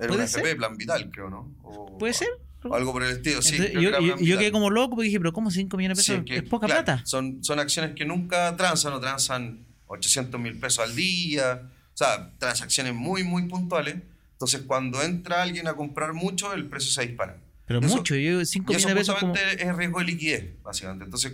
[0.01, 0.41] Era ¿Puede una ser?
[0.41, 1.55] FP, plan vital, creo, ¿no?
[1.63, 2.27] O- ¿Puede ser?
[2.63, 3.55] o algo por el estilo, sí.
[3.55, 4.37] Entonces, que yo, Vital.
[4.39, 6.25] quedé como loco porque dije, pero ¿cómo 5 millones de Sí, pesos?
[6.25, 7.05] que, es poca claro, plata.
[7.05, 11.63] Son, son acciones que nunca transan o transan 800 mil pesos al día.
[11.93, 13.95] O sea, transacciones muy, muy puntuales.
[14.33, 17.37] Entonces, cuando entra alguien a comprar mucho, el precio se dispara.
[17.65, 19.33] Pero Eso- mucho, yo 5 Y eso millones de pesos como...
[19.35, 21.05] es riesgo de liquidez, básicamente.
[21.05, 21.33] Entonces,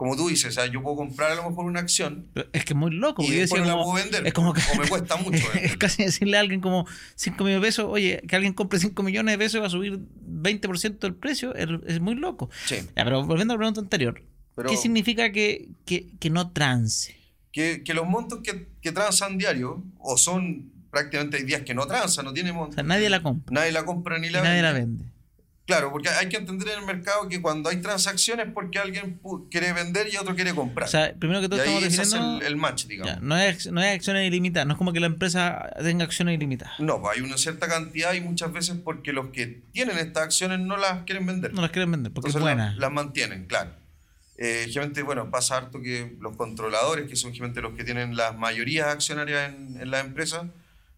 [0.00, 2.64] como tú dices, o sea, yo puedo comprar a lo mejor una acción Pero Es
[2.64, 3.22] que es muy loco.
[3.22, 4.26] y después la como- puedo vender.
[4.26, 6.86] es como que, o me cuesta mucho es casi decirle a alguien como
[7.16, 9.70] 5 millones de pesos, oye, que alguien compre 5 millones de pesos y va a
[9.70, 12.48] subir 20% del precio, es, es muy loco.
[12.64, 12.76] Sí.
[12.96, 14.22] Ya, pero volviendo a la pregunta anterior,
[14.56, 17.14] Pero- ¿qué significa que, que, que no trance?
[17.52, 21.86] Que, que los montos que, que transan diario, o son prácticamente hay días que no
[21.86, 22.74] transan, no tiene O monto.
[22.74, 25.04] sea, nadie la compra Nadie la compra ni y la nadie la vende.
[25.70, 29.20] Claro, porque hay que entender en el mercado que cuando hay transacciones es porque alguien
[29.50, 30.88] quiere vender y otro quiere comprar.
[30.88, 32.40] O sea, primero que todo y ahí estamos es definiendo...
[32.40, 33.14] el, el match, digamos.
[33.14, 36.34] ya, no, es, no es acciones ilimitadas, no es como que la empresa tenga acciones
[36.34, 36.80] ilimitadas.
[36.80, 40.58] No, pues hay una cierta cantidad y muchas veces porque los que tienen estas acciones
[40.58, 41.54] no las quieren vender.
[41.54, 42.80] No las quieren vender porque Entonces es la- buena.
[42.80, 43.70] las mantienen, claro.
[44.38, 48.34] Eh, generalmente, bueno, pasa harto que los controladores, que son generalmente los que tienen las
[48.36, 50.46] mayorías accionarias en, en las empresas,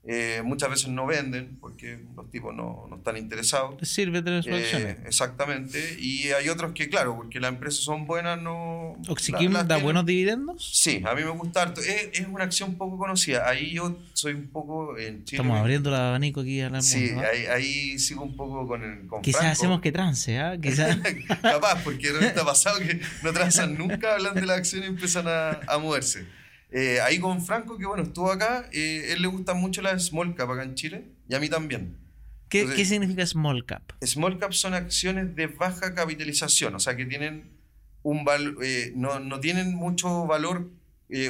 [0.04, 3.76] eh, muchas veces no venden porque los tipos no, no están interesados.
[3.78, 4.96] Les sirve tener sus Eh, acciones.
[5.06, 5.96] exactamente.
[6.00, 8.96] Y hay otros que, claro, porque las empresas son buenas, no.
[9.08, 10.68] ¿Oxiquim las da buenos dividendos?
[10.74, 11.80] Sí, a mí me gusta harto.
[11.80, 13.48] Es, es una acción poco conocida.
[13.48, 15.40] Ahí yo soy un poco en Chile.
[15.42, 17.28] Estamos abriendo el abanico aquí a la Sí, mundo, ¿ah?
[17.32, 19.06] ahí, ahí sigo un poco con el.
[19.06, 19.52] Con Quizás Franco.
[19.52, 20.56] hacemos que trance, ¿ah?
[20.60, 20.96] Quizás...
[21.42, 25.28] Capaz, porque repente ha pasado que no transan nunca, hablan de la acción y empiezan
[25.28, 26.26] a, a moverse.
[26.72, 30.34] Eh, ahí con Franco, que bueno, estuvo acá, eh, él le gustan mucho las small
[30.34, 31.98] cap acá en Chile y a mí también.
[32.48, 33.82] ¿Qué, Entonces- qué significa small cap?
[34.02, 37.50] Small cap son acciones de baja capitalización, o sea que tienen
[38.02, 40.70] un val- eh, no, no tienen mucho valor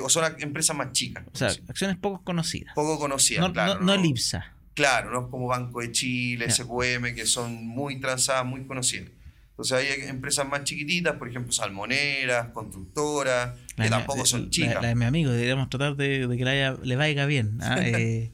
[0.00, 2.72] o son empresas más chicas, O sea, acciones poco conocidas.
[2.76, 3.44] poco conocidas.
[3.44, 4.52] No, claro, no, no el IPSA.
[4.74, 6.48] Claro, no es como Banco de Chile.
[6.48, 9.08] SQM, que son muy transadas, muy conocidas.
[9.52, 14.82] Entonces hay empresas más chiquititas, por ejemplo, salmoneras, constructoras, La que tampoco son la- chicas.
[14.82, 17.58] La, de mi amigo, deberíamos tratar de, de que le, haya- le vaya bien.
[17.60, 17.76] ¿ah?
[17.80, 18.32] Eh,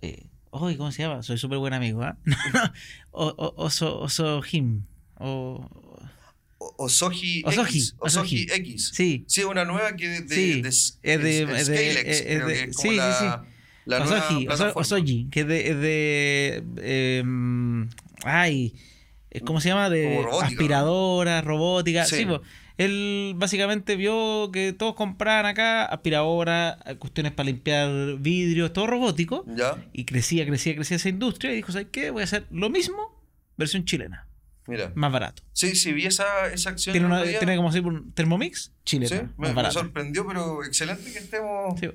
[0.00, 1.22] eh, ¿Cómo se llama?
[1.22, 2.02] Soy súper buen amigo.
[2.02, 2.16] ¿ah?
[3.10, 4.84] O- o- oso, oso Jim.
[5.16, 5.68] O,
[6.58, 7.94] Osoji Osoji, X.
[7.98, 8.46] Osoji.
[8.50, 8.90] X.
[8.94, 9.24] sí.
[9.28, 12.46] Sí, una nueva que de, de, Sí, de- es de- es de- Scalex, es creo
[12.46, 13.24] de- que es como sí, sí, la, sí.
[13.86, 14.46] la nueva Osoji.
[14.74, 17.88] Osoji, que es de, de em,
[18.24, 18.74] ay,
[19.38, 22.04] es como se llama, de robótica, aspiradora, robótica.
[22.04, 22.26] Sí, Sí.
[22.26, 22.40] pues,
[22.76, 29.44] él básicamente vio que todos compraban acá aspiradora, cuestiones para limpiar vidrios, todo robótico.
[29.48, 29.84] ¿Ya?
[29.92, 32.10] Y crecía, crecía, crecía esa industria y dijo, ¿sabes qué?
[32.10, 33.20] Voy a hacer lo mismo,
[33.56, 34.28] versión chilena,
[34.68, 34.92] Mira.
[34.94, 35.42] más barato.
[35.52, 36.92] Sí, sí, vi esa, esa acción.
[36.92, 37.24] Tiene, una,
[37.56, 41.88] como decir un Thermomix chilena, Sí, me, sorprendió, pero excelente que estemos Sí.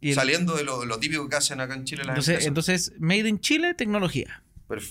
[0.00, 2.46] Y el- saliendo de lo, lo típico que hacen acá en Chile las entonces, empresas.
[2.46, 4.44] entonces, Made in Chile, tecnología.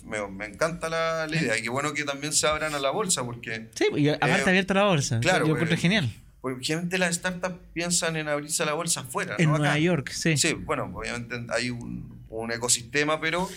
[0.05, 2.89] Me, me encanta la, la idea y qué bueno que también se abran a la
[2.89, 5.19] bolsa porque Sí, y aparte Eh, abierta la bolsa.
[5.19, 6.11] claro, Yo encuentro eh, genial.
[6.41, 9.35] porque generalmente las startups piensan en abrirse a la bolsa afuera.
[9.37, 9.59] En no acá.
[9.65, 10.35] Nueva York, sí.
[10.37, 13.47] Sí, bueno, obviamente hay un, un ecosistema, pero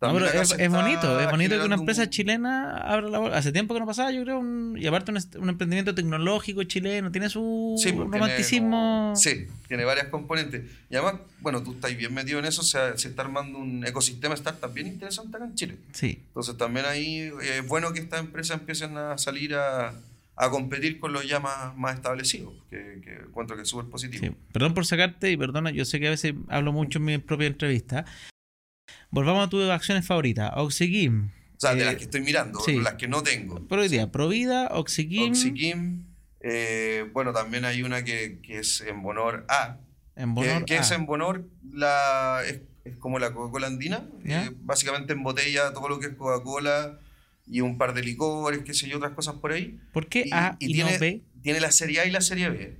[0.00, 3.36] No, pero es, bonito, es bonito que una empresa un- chilena abra la bolsa.
[3.36, 7.28] Hace tiempo que no pasaba, yo creo, un- y aparte un, emprendimiento tecnológico chileno, tiene
[7.28, 8.70] su Sí, pues, tiene romanticismo.
[8.70, 10.62] como- sí, tiene varias componentes.
[10.88, 13.84] Y además, bueno, tú estás bien metido en eso, o sea, se está armando un
[13.84, 15.76] ecosistema startup bien interesante acá en Chile.
[15.92, 16.20] Sí.
[16.28, 19.92] Entonces también ahí eh, es bueno que estas empresas empiecen a salir a,
[20.36, 24.24] a competir con los ya más, más establecidos, que, que encuentro que es súper positivo.
[24.24, 24.32] Sí.
[24.52, 27.48] Perdón por sacarte y perdona, yo sé que a veces hablo mucho en mi propia
[27.48, 28.04] entrevista.
[29.10, 30.52] Volvamos a tus acciones favoritas.
[30.56, 31.30] Oxykim.
[31.56, 32.80] O sea, de eh, las que estoy mirando, sí.
[32.80, 33.66] las que no tengo.
[33.66, 36.04] Por hoy día, Provida, Oxykim, Oxykim,
[36.40, 39.78] eh, bueno, también hay una que, que es en Bonor A,
[40.14, 40.64] en que, Bonor.
[40.66, 40.94] que es A.
[40.94, 45.98] en Bonor, la, es, es como la Coca-Cola andina, eh, básicamente en botella todo lo
[45.98, 47.00] que es Coca-Cola
[47.44, 49.80] y un par de licores, qué sé yo, otras cosas por ahí.
[49.92, 51.22] ¿Por qué Y, A y y, tiene, no B?
[51.42, 52.76] tiene la serie A y la serie B.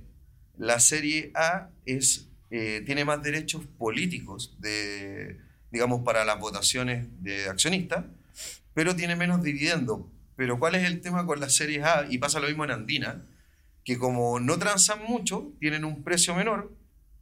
[0.57, 5.37] La serie A es, eh, tiene más derechos políticos, de,
[5.71, 8.05] digamos, para las votaciones de accionistas,
[8.73, 10.09] pero tiene menos dividendo.
[10.35, 12.05] Pero ¿cuál es el tema con las series A?
[12.09, 13.25] Y pasa lo mismo en Andina,
[13.83, 16.71] que como no transan mucho, tienen un precio menor,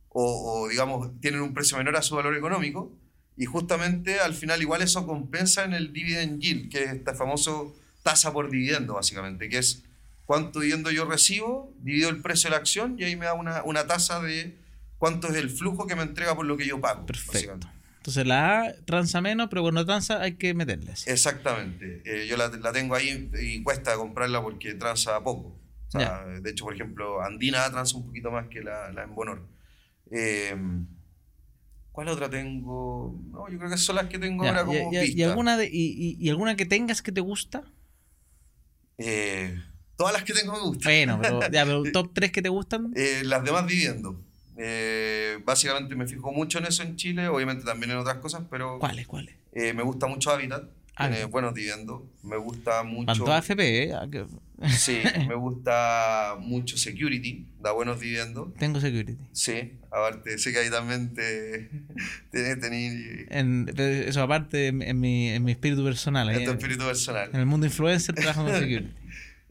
[0.09, 2.91] o, o, digamos, tienen un precio menor a su valor económico,
[3.35, 7.75] y justamente al final igual eso compensa en el dividend yield, que es este famoso
[8.03, 9.83] tasa por dividendo, básicamente, que es
[10.25, 13.63] cuánto dividendo yo recibo, divido el precio de la acción y ahí me da una,
[13.63, 14.57] una tasa de
[14.97, 17.05] cuánto es el flujo que me entrega por lo que yo pago.
[17.05, 17.67] Perfecto.
[18.07, 20.93] Entonces la A transa menos, pero cuando transa hay que meterle.
[20.93, 21.09] así.
[21.09, 22.01] Exactamente.
[22.05, 25.59] Eh, yo la, la tengo ahí y cuesta comprarla porque transa poco.
[25.89, 29.13] O sea, de hecho, por ejemplo, Andina transa un poquito más que la, la en
[29.13, 29.45] Bonor.
[30.09, 30.55] Eh,
[31.91, 33.19] ¿Cuál otra tengo?
[33.29, 36.15] No, yo creo que son las que tengo ahora como y, y alguna de, y,
[36.17, 37.63] y- alguna que tengas que te gusta?
[38.97, 39.53] Eh,
[39.97, 40.91] todas las que tengo me gustan.
[40.93, 42.93] Bueno, pero, ya, pero top 3 que te gustan.
[42.95, 44.23] Eh, las demás dividendo.
[44.59, 48.79] Eh, básicamente me fijo mucho en eso en Chile, obviamente también en otras cosas, pero
[48.79, 49.05] ¿Cuáles?
[49.07, 49.35] ¿Cuáles?
[49.53, 50.63] eh, me gusta mucho Habitat,
[50.97, 51.29] tiene Habitat.
[51.31, 52.01] buenos dividendos.
[52.23, 53.23] Me gusta mucho.
[53.25, 53.93] Van FP, ¿eh?
[53.93, 54.07] Ah,
[54.69, 58.55] Sí, me gusta mucho Security, da buenos dividendos.
[58.55, 59.15] Tengo security.
[59.31, 61.69] Sí, aparte, sé que ahí también te,
[62.31, 66.29] te, tení- En, eso aparte en, mi, en mi espíritu personal.
[66.31, 67.29] en tu espíritu personal.
[67.31, 68.89] en el mundo influencer trabajo con security.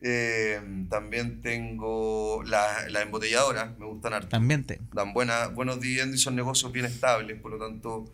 [0.08, 4.28] Eh, también tengo la, la embotelladora, me gustan harto.
[4.28, 4.84] También tengo.
[4.92, 8.04] dan buena, buenos dividendos y son negocios bien estables, por lo tanto,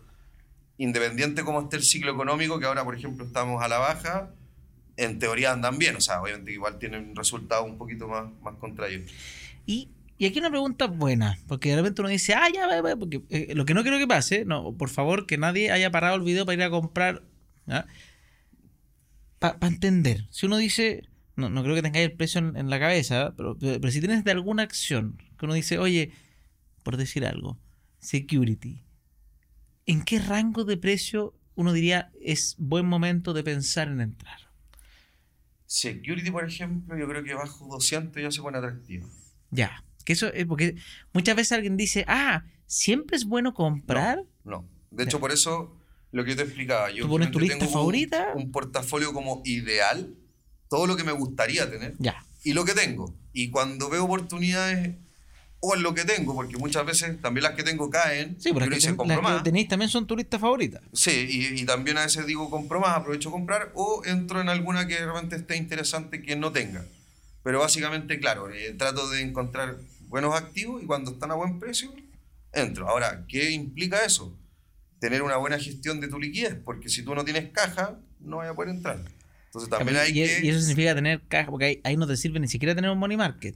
[0.79, 4.31] independiente como esté el ciclo económico, que ahora, por ejemplo, estamos a la baja,
[4.97, 9.11] en teoría andan bien, o sea, obviamente igual tienen resultados un poquito más, más contraídos.
[9.67, 12.95] Y, y aquí una pregunta buena, porque de repente uno dice, ah, ya, va, va",
[12.95, 16.15] porque eh, lo que no quiero que pase, no, por favor, que nadie haya parado
[16.15, 17.21] el video para ir a comprar.
[19.37, 22.79] Para entender, si uno dice, no, no creo que tengáis el precio en, en la
[22.79, 26.11] cabeza, pero, pero si tienes de alguna acción, que uno dice, oye,
[26.83, 27.57] por decir algo,
[27.99, 28.83] security,
[29.85, 34.39] ¿en qué rango de precio uno diría es buen momento de pensar en entrar?
[35.65, 39.09] Security, por ejemplo, yo creo que bajo 200 ya se pone atractivo.
[39.49, 40.75] Ya, que eso es porque
[41.13, 44.23] muchas veces alguien dice, ah, siempre es bueno comprar.
[44.43, 44.67] No.
[44.91, 45.75] De hecho, por eso
[46.11, 48.33] lo que yo te explicaba, yo ¿Tú pones tu lista tengo un- favorita?
[48.35, 50.13] Un, portafolio como ideal,
[50.73, 51.93] todo lo que me gustaría tener
[52.43, 53.13] y lo que tengo.
[53.31, 54.95] Y cuando veo oportunidades
[55.59, 58.53] o en lo que tengo, porque muchas veces también las que tengo caen, sí, y
[58.53, 60.81] pero las que tenéis también son tu lista favorita.
[60.91, 64.49] Sí, y, y también a veces digo compro más, aprovecho a comprar o entro en
[64.49, 66.83] alguna que realmente esté interesante que no tenga.
[67.43, 71.93] Pero básicamente, claro, eh, trato de encontrar buenos activos y cuando están a buen precio,
[72.51, 72.89] entro.
[72.89, 74.35] Ahora, ¿qué implica eso?
[74.99, 78.49] Tener una buena gestión de tu liquidez, porque si tú no tienes caja, no vas
[78.49, 79.03] a poder entrar.
[79.53, 80.39] Entonces también hay y, que...
[80.45, 82.97] y eso significa tener caja, porque ahí, ahí no te sirve ni siquiera tener un
[82.97, 83.55] money market.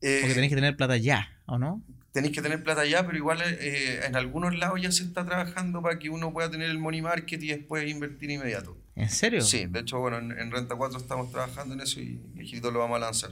[0.00, 1.82] eh, Porque tenéis que tener plata ya, ¿o no?
[2.12, 5.80] tenéis que tener plata ya, pero igual eh, en algunos lados ya se está trabajando
[5.80, 8.76] para que uno pueda tener el money market y después invertir inmediato.
[8.94, 9.40] ¿En serio?
[9.40, 12.80] Sí, de hecho, bueno, en, en Renta 4 estamos trabajando en eso y Ligito lo
[12.80, 13.30] vamos a lanzar.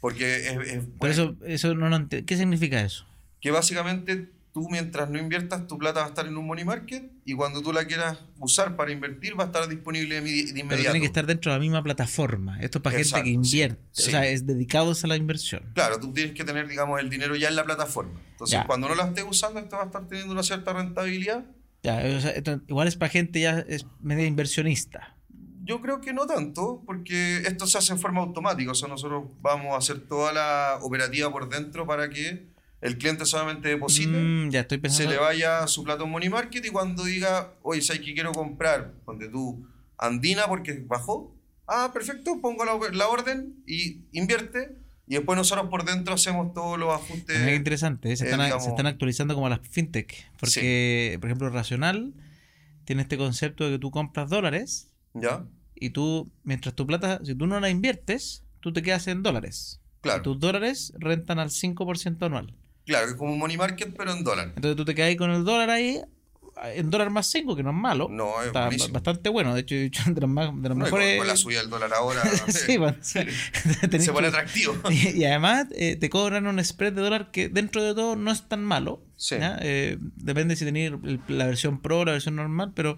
[0.00, 3.06] Porque es, es Pero bueno, eso, eso no lo ¿Qué significa eso?
[3.40, 7.10] que básicamente tú mientras no inviertas, tu plata va a estar en un money market
[7.24, 10.68] y cuando tú la quieras usar para invertir va a estar disponible de, inmediato.
[10.68, 12.60] Pero tiene que estar dentro de la misma plataforma.
[12.60, 13.80] Esto es para gente Exacto, que invierte.
[13.92, 14.10] sí, O sí.
[14.10, 15.62] sea, es dedicados a la inversión.
[15.74, 18.20] Claro, tú tienes que tener, digamos, el dinero ya en la plataforma.
[18.32, 18.66] Entonces, Ya.
[18.66, 21.44] cuando no la estés usando, esto va a estar teniendo una cierta rentabilidad.
[21.82, 25.16] Ya, o sea, esto igual es para gente ya es media inversionista.
[25.64, 28.72] Yo creo que no tanto, porque esto se hace en forma automática.
[28.72, 32.51] O sea, nosotros vamos a hacer toda la operativa por dentro para que
[32.82, 36.28] el cliente solamente deposite, Mm, ya estoy se le vaya su plata a un money
[36.28, 38.92] market y cuando diga, oye, ¿sabes que quiero comprar?
[39.06, 39.66] Donde tú,
[39.96, 41.34] Andina, porque bajó.
[41.66, 44.76] Ah, perfecto, pongo la, la orden y invierte.
[45.06, 47.38] Y después nosotros por dentro hacemos todos los ajustes.
[47.38, 48.16] Qué interesante, ¿eh?
[48.16, 50.14] se, eh, están, digamos- se están actualizando como las fintech.
[50.38, 52.12] Porque, por ejemplo, Racional
[52.84, 55.44] tiene este concepto de que tú compras dólares ¿Ya?
[55.76, 59.80] y tú, mientras tu plata, si tú no la inviertes, tú te quedas en dólares.
[60.00, 60.20] Claro.
[60.20, 62.54] Y tus dólares rentan al 5% anual.
[62.92, 64.52] Claro, es como un money market, pero en dólar.
[64.54, 66.00] Entonces tú te quedas ahí con el dólar ahí,
[66.74, 68.08] en dólar más 5, que no es malo.
[68.10, 68.92] No, es Está buenísimo.
[68.94, 69.54] bastante bueno.
[69.54, 69.74] De hecho,
[70.12, 71.18] de los, más, de los No, y con, mejores.
[71.18, 72.96] con la subida del dólar ahora sí, bueno,
[73.90, 74.74] tenés se pone atractivo.
[74.90, 78.30] Y, y además eh, te cobran un spread de dólar que dentro de todo no
[78.30, 79.02] es tan malo.
[79.16, 79.36] Sí.
[79.40, 82.96] Eh, depende si tenéis el- la versión pro o la versión normal, pero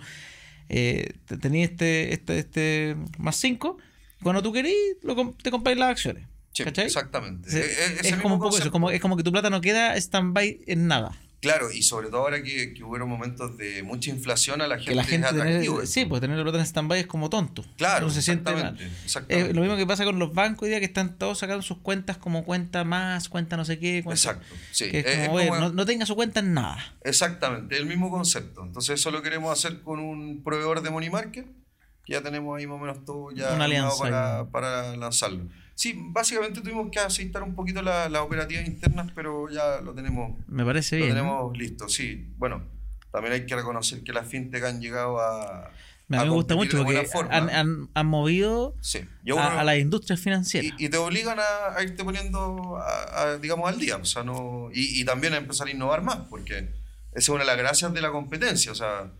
[0.68, 3.78] eh, te- tenéis este, este, este más 5.
[4.22, 6.26] Cuando tú querís, lo te compráis las acciones.
[6.54, 6.86] Sí, ¿cachai?
[6.86, 7.50] exactamente.
[7.50, 9.60] Se- E- e- es como un poco eso, como, es como que tu plata no
[9.60, 11.12] queda stand-by en nada.
[11.40, 14.92] Claro, y sobre todo ahora que, que hubieron momentos de mucha inflación a la gente,
[14.92, 15.74] Que la gente es atractivo.
[15.74, 17.62] tener, sí, pues tener la plata en stand-by es como tonto.
[17.76, 18.78] Claro, siente mal.
[18.78, 19.52] exactamente, Eh, exactamente.
[19.52, 22.16] lo mismo que pasa con los bancos hoy día que están todos sacando sus cuentas
[22.16, 24.02] como cuenta más, cuenta no sé qué.
[24.02, 24.90] Cuenta, Exacto, sí.
[24.90, 26.78] Que es Es- como, es oye, como- no, no tenga su cuenta en nada.
[27.02, 28.62] Exactamente, el mismo concepto.
[28.64, 31.44] Entonces eso lo queremos hacer con un proveedor de Money Market,
[32.06, 35.46] que ya tenemos ahí más o menos todo ya Una alianza para, para lanzarlo.
[35.74, 40.38] Sí, básicamente tuvimos que aceitar un poquito la- las operativas internas, pero ya lo tenemos,
[40.46, 41.16] Me parece lo bien.
[41.16, 42.28] tenemos listo, sí.
[42.38, 42.62] Bueno,
[43.10, 45.66] también hay que reconocer que las fintech han llegado a...
[45.66, 45.70] A
[46.08, 49.00] mí a me gusta mucho porque han, han- han movido Sí.
[49.24, 50.72] Uno- a, a las industrias financieras.
[50.78, 52.78] y, y te obligan a, a irte poniendo,
[53.40, 53.96] digamos, al día.
[53.96, 56.68] O sea, no, y, y también a empezar a innovar más, porque esa
[57.14, 58.70] es una de las gracias de la competencia.
[58.70, 59.10] O sea,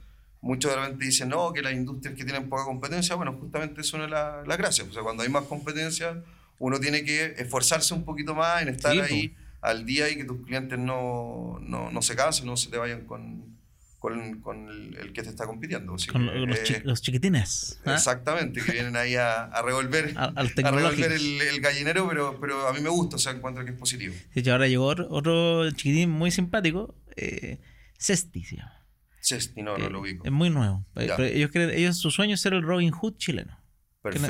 [0.43, 3.93] muchos de repente dicen, no, que las industrias que tienen poca competencia, bueno, justamente es
[3.95, 4.87] una de las las gracias.
[4.89, 6.23] O sea, cuando hay más competencia,
[6.59, 10.25] uno tiene que esforzarse un poquito más en estar Sí, ahí al día y que
[10.25, 13.57] tus clientes no, no, no se cansen, no se te vayan con,
[13.99, 15.95] con, con el, el que te está compitiendo.
[15.95, 17.81] Así con que, los, eh, chi- los chiquitines.
[17.87, 17.95] ¿ah?
[17.95, 20.33] Exactamente, que vienen ahí a, a revolver, A-
[20.71, 23.79] revolver el, el gallinero, pero, pero a mí me gusta, o sea, encuentro que es
[23.79, 24.15] positivo.
[24.35, 27.59] Hecho, ahora llegó otro, chiquitín muy simpático, eh,
[27.99, 28.87] Cesti se llama.
[29.23, 30.27] Cesti, no, no lo ubico.
[30.27, 30.85] Es muy nuevo.
[30.97, 33.59] Ellos quieren, ellos, su sueño es ser el Robin Hood chileno.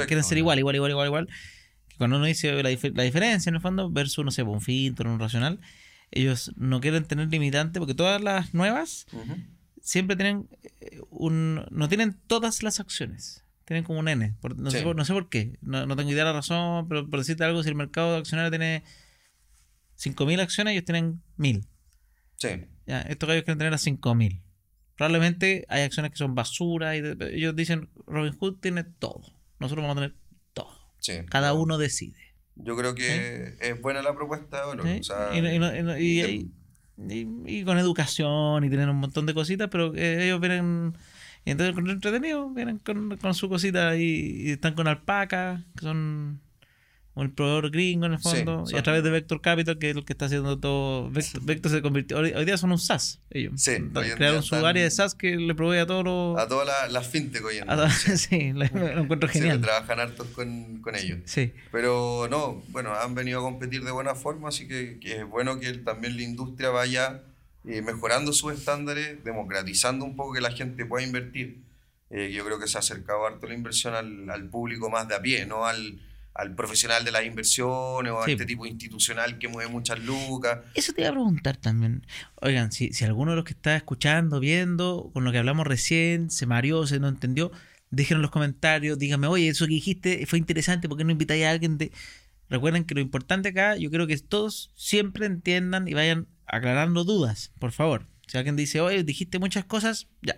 [0.07, 1.29] Quieren, ser igual, igual, igual, igual, igual.
[1.99, 5.07] Cuando uno dice la, dif- la diferencia en el fondo versus, no sé, un Finton,
[5.07, 5.61] un Racional,
[6.11, 9.07] ellos no quieren tener limitante porque todas las nuevas
[9.81, 10.49] siempre tienen
[10.81, 11.65] eh, un...
[11.71, 13.43] no tienen todas las acciones.
[13.65, 14.35] Tienen como un N.
[14.41, 15.59] por- no, sé por, no sé por qué.
[15.63, 18.51] No, no tengo idea de la razón, pero por decirte algo, si el mercado accionario
[18.51, 18.83] tiene
[19.97, 21.65] 5.000 acciones, ellos tienen 1.000.
[22.37, 22.49] Sí,
[22.87, 24.43] Ya, estos gallos quieren tener a 5000.
[24.97, 29.23] Probablemente hay acciones que son basura y de- ellos dicen Robinhood tiene todo.
[29.59, 30.17] Nosotros vamos a tener.
[31.05, 31.21] Sí.
[31.29, 32.35] Cada uno decide.
[32.57, 34.87] Yo creo que es buena la propuesta de valor.
[34.87, 35.01] ¿sí?
[35.01, 36.49] o sea, y,
[37.47, 40.97] y con educación y tienen un montón de cositas, pero eh, ellos vienen
[41.45, 45.83] y entonces con entretenido, vienen con, con su cosita y, y están con alpaca, que
[45.83, 46.41] son
[47.15, 49.97] un proveedor gringo en el Sí, fondo, y a través de Vector Capital, que es
[49.97, 51.11] el que está haciendo todo.
[51.11, 52.19] Vector, Vector se convirtió.
[52.19, 53.21] Hoy, hoy día son un SaaS.
[53.31, 53.73] Ellos Sí,
[54.17, 56.39] crearon su área de SaaS que le provee a todos los.
[56.39, 57.89] a todas las las fintech hoy en día.
[57.91, 59.61] sí, lo, lo encuentro Sí, genial.
[59.61, 61.19] trabajan hartos con, con ellos.
[61.27, 61.53] Sí.
[61.71, 65.61] Pero no, bueno, han venido a competir de buena forma, así que, que es bueno
[65.61, 67.23] que también la industria vaya
[67.67, 71.63] eh, mejorando sus estándares, democratizando un poco que la gente pueda invertir.
[72.11, 75.15] Eh, yo creo que se ha acercado harto la inversión al, al público más de
[75.15, 76.01] a pie, no al,
[76.35, 78.33] al profesional de las inversiones o a Sí.
[78.33, 80.59] este tipo institucional que mueve muchas lucas.
[80.75, 82.07] Eso te iba a preguntar también.
[82.43, 86.31] Oigan, si, si alguno de los que está escuchando, viendo, con lo que hablamos recién,
[86.31, 87.53] se mareó, se no entendió,
[87.91, 91.45] déjenlo en los comentarios, díganme, oye, eso que dijiste fue interesante, ¿por qué no invitáis
[91.45, 91.93] a alguien de...?
[92.51, 97.53] Recuerden que lo importante acá, yo creo que todos siempre entiendan y vayan aclarando dudas,
[97.59, 98.07] por favor.
[98.27, 100.37] Si alguien dice, oye, dijiste muchas cosas, ya.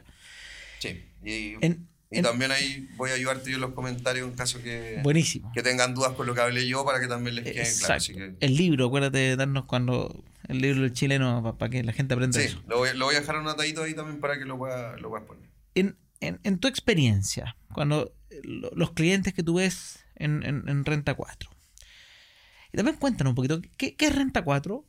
[0.79, 1.05] Sí.
[1.25, 4.63] Y, En- y en- también ahí voy a ayudarte yo en los comentarios en caso
[4.63, 5.51] que, Buenísimo.
[5.55, 7.69] que tengan dudas con lo que hablé yo para que también les quede claro.
[7.69, 7.93] Exacto.
[7.95, 10.25] Así que, El libro, acuérdate de darnos cuando...
[10.49, 12.63] El libro del chileno, para que la gente aprenda sí, eso.
[12.69, 15.27] lo voy, lo voy a dejar anotadito ahí también para que lo puedas lo puedas
[15.27, 15.43] poner.
[15.75, 18.13] en, en, en tu experiencia, cuando
[18.45, 21.51] lo- los clientes que tú ves en, en- en Renta 4,
[22.73, 24.85] y también cuéntanos un poquito, ¿qué, qué es Renta 4?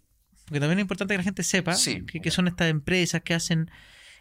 [0.45, 2.05] Porque también es importante que la gente sepa Sí.
[2.05, 3.71] qué, son estas empresas, qué hacen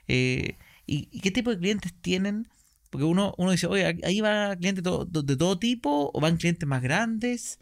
[0.08, 2.48] eh, y, y qué tipo de clientes tienen.
[2.90, 6.36] Porque uno, uno dice, oye, ahí va clientes de todo, de todo tipo o van
[6.36, 7.58] clientes más grandes.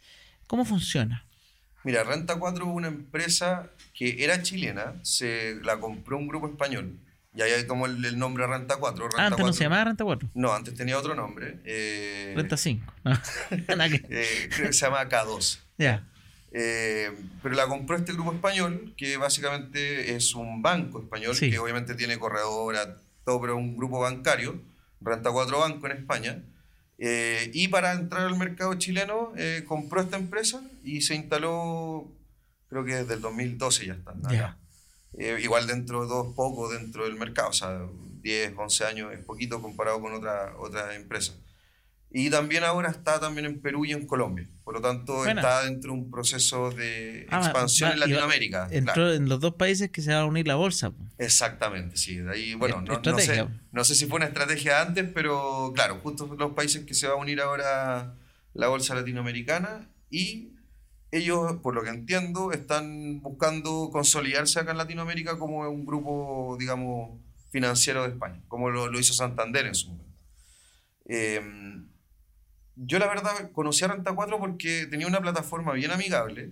[0.47, 1.25] ¿Cómo funciona?
[1.83, 6.97] Mira, Renta 4 es una empresa que era chilena, se la compró un grupo español.
[7.35, 9.03] Y ahí tomó el, el nombre Renta 4.
[9.07, 9.53] Renta Ah, antes no 4.
[9.53, 11.59] se llamaba Renta 4, No, antes tenía otro nombre.
[11.65, 12.93] eh, Renta 5.
[13.03, 13.13] No,
[13.85, 15.59] eh, creo que se llama K2.
[15.77, 16.07] ya,
[16.51, 17.11] Eh,
[17.43, 21.49] pero la compró este grupo español, que básicamente es un banco español, Sí.
[21.51, 22.95] que obviamente tiene corredora,
[23.25, 24.61] todo, pero un grupo bancario,
[25.05, 26.43] Renta 4 Banco en España.
[26.97, 32.09] Eh, y para entrar al mercado chileno, eh, compró esta empresa y se instaló,
[32.69, 34.21] creo que desde el 2012 ya están.
[34.29, 34.57] Ya.
[35.17, 37.79] Eh, igual dentro de dos, poco dentro del mercado, o sea,
[38.21, 41.33] 10, 11 años es poquito comparado con otra, otra empresa.
[42.11, 44.47] Y también ahora está también en Perú y en Colombia.
[44.63, 45.41] Por lo tanto, Buena.
[45.41, 48.67] está dentro de un proceso de Ah, expansión va- en Latinoamérica.
[48.71, 49.13] entró claro.
[49.13, 50.93] en los dos países que se va a unir la bolsa.
[51.17, 52.15] Exactamente, sí.
[52.17, 55.99] De ahí, bueno, no, no sé, no sé si fue una estrategia antes, pero claro,
[56.01, 58.15] justo los países que se va a unir ahora
[58.53, 60.53] la bolsa latinoamericana y
[61.11, 67.19] ellos, por lo que entiendo, están buscando consolidarse acá en Latinoamérica como un grupo, digamos,
[67.51, 70.05] financiero de España, como lo, lo hizo Santander en su momento.
[71.07, 71.41] Eh,
[72.75, 76.51] yo la verdad conocí a Renta 4 porque tenía una plataforma bien amigable,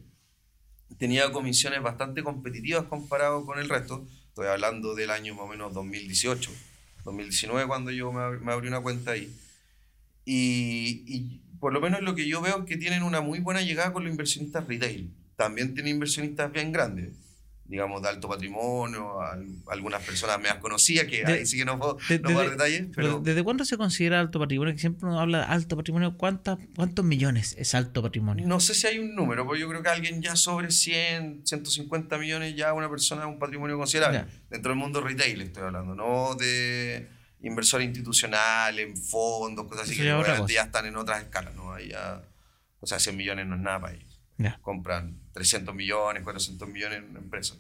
[0.97, 4.05] tenía comisiones bastante competitivas comparado con el resto.
[4.30, 6.51] Estoy hablando del año más o menos 2018,
[7.03, 9.32] 2019 cuando yo me, me abrí una cuenta ahí.
[10.26, 13.61] Y, y por lo menos lo que yo veo es que tienen una muy buena
[13.61, 15.13] llegada con los inversionistas retail.
[15.36, 17.13] También tienen inversionistas bien grandes,
[17.66, 21.80] digamos de alto patrimonio, al- algunas personas me conocidas, que De- ahí sí que no
[21.80, 23.20] puedo, de- no puedo dar de- detalles, Pero, pero...
[23.22, 24.74] ¿desde cuándo se considera alto patrimonio?
[24.74, 26.18] Que siempre uno habla de alto patrimonio.
[26.18, 28.45] ¿Cuántas, ¿Cuántos millones es alto patrimonio?
[28.47, 32.18] No sé si hay un número, pero yo creo que alguien ya sobre 100, 150
[32.18, 34.20] millones, ya una persona un patrimonio considerable.
[34.20, 34.28] Ya.
[34.49, 37.09] Dentro del mundo retail estoy hablando, no de
[37.41, 41.55] inversor institucional, en fondos, cosas así Eso que ya es ya están en otras escalas,
[41.55, 41.74] ¿no?
[41.74, 42.22] Ahí ya,
[42.80, 44.12] o sea, 100 millones no es nada para ellos.
[44.38, 44.57] Ya.
[44.61, 47.57] Compran 300 millones, 400 millones en empresas.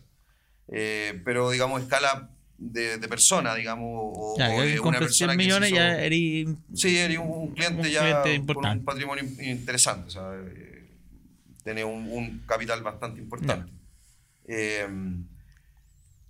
[0.69, 5.15] Eh, pero, digamos, escala de, de persona, digamos, o, Ya, o que de una compres
[5.15, 8.53] 100 persona que millones hizo- ya eres Sí, eres un, un cliente Un ya cliente
[8.53, 13.71] con un patrimonio in- interesante, o sea, eh, un, un capital bastante importante.
[14.47, 14.87] Eh,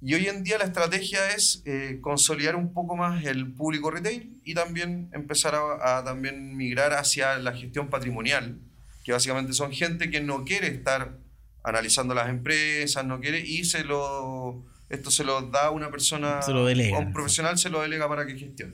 [0.02, 4.42] y hoy en día la estrategia es eh, consolidar un poco más el público retail
[4.44, 8.58] y también empezar a, a también migrar hacia la gestión patrimonial,
[9.04, 11.18] que básicamente son gente que no quiere estar
[11.64, 16.42] analizando las empresas, no quiere, y se lo, esto se lo da a una persona,
[16.42, 16.98] Se lo delega.
[16.98, 18.74] a un profesional se lo delega para que gestione.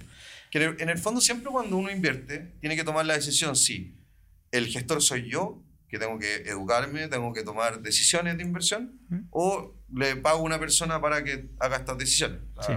[0.52, 3.96] Que en el, fondo siempre cuando uno invierte, tiene que tomar la decisión si
[4.52, 9.20] el gestor soy yo, que tengo que educarme, tengo que tomar decisiones de inversión, ¿Mm?
[9.32, 12.40] o le pago a una persona para que haga estas decisiones.
[12.66, 12.74] Sí.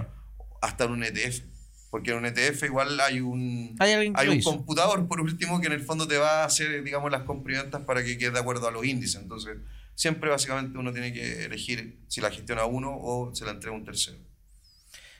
[0.60, 1.51] Hasta en un ETF.
[1.92, 4.50] Porque en un ETF igual hay un, Hay un hizo.
[4.50, 8.02] computador, por último, que en el fondo te va a hacer, digamos, las comprimentas para
[8.02, 9.20] que quede de acuerdo a los índices.
[9.20, 9.58] Entonces,
[9.94, 13.84] siempre básicamente uno tiene que elegir si la gestiona uno o se la entrega un
[13.84, 14.16] tercero.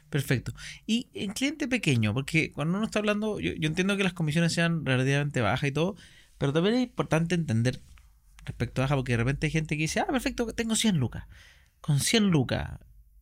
[0.08, 0.54] Perfecto.
[0.86, 4.54] Y en cliente pequeño, porque cuando uno está hablando, yo, yo entiendo que las comisiones
[4.54, 5.96] sean relativamente bajas y todo,
[6.38, 7.82] pero también es importante entender
[8.46, 11.26] respecto a baja, porque de repente hay gente que dice, ah, perfecto, tengo 100 lucas.
[11.82, 12.78] Con 100 lucas,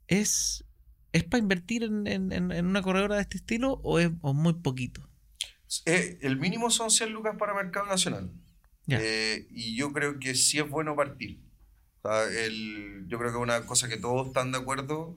[0.07, 0.64] ¿es,
[1.12, 4.54] es para invertir en, en- en- una corredora de este estilo o es o muy
[4.54, 5.08] poquito?
[5.86, 8.30] Eh, el mínimo son 100 lucas para mercado nacional.
[8.86, 8.98] Ya.
[9.00, 11.38] Eh, y yo creo que sí es bueno partir.
[12.02, 15.16] O sea, el- yo creo que es una cosa que todos están de acuerdo.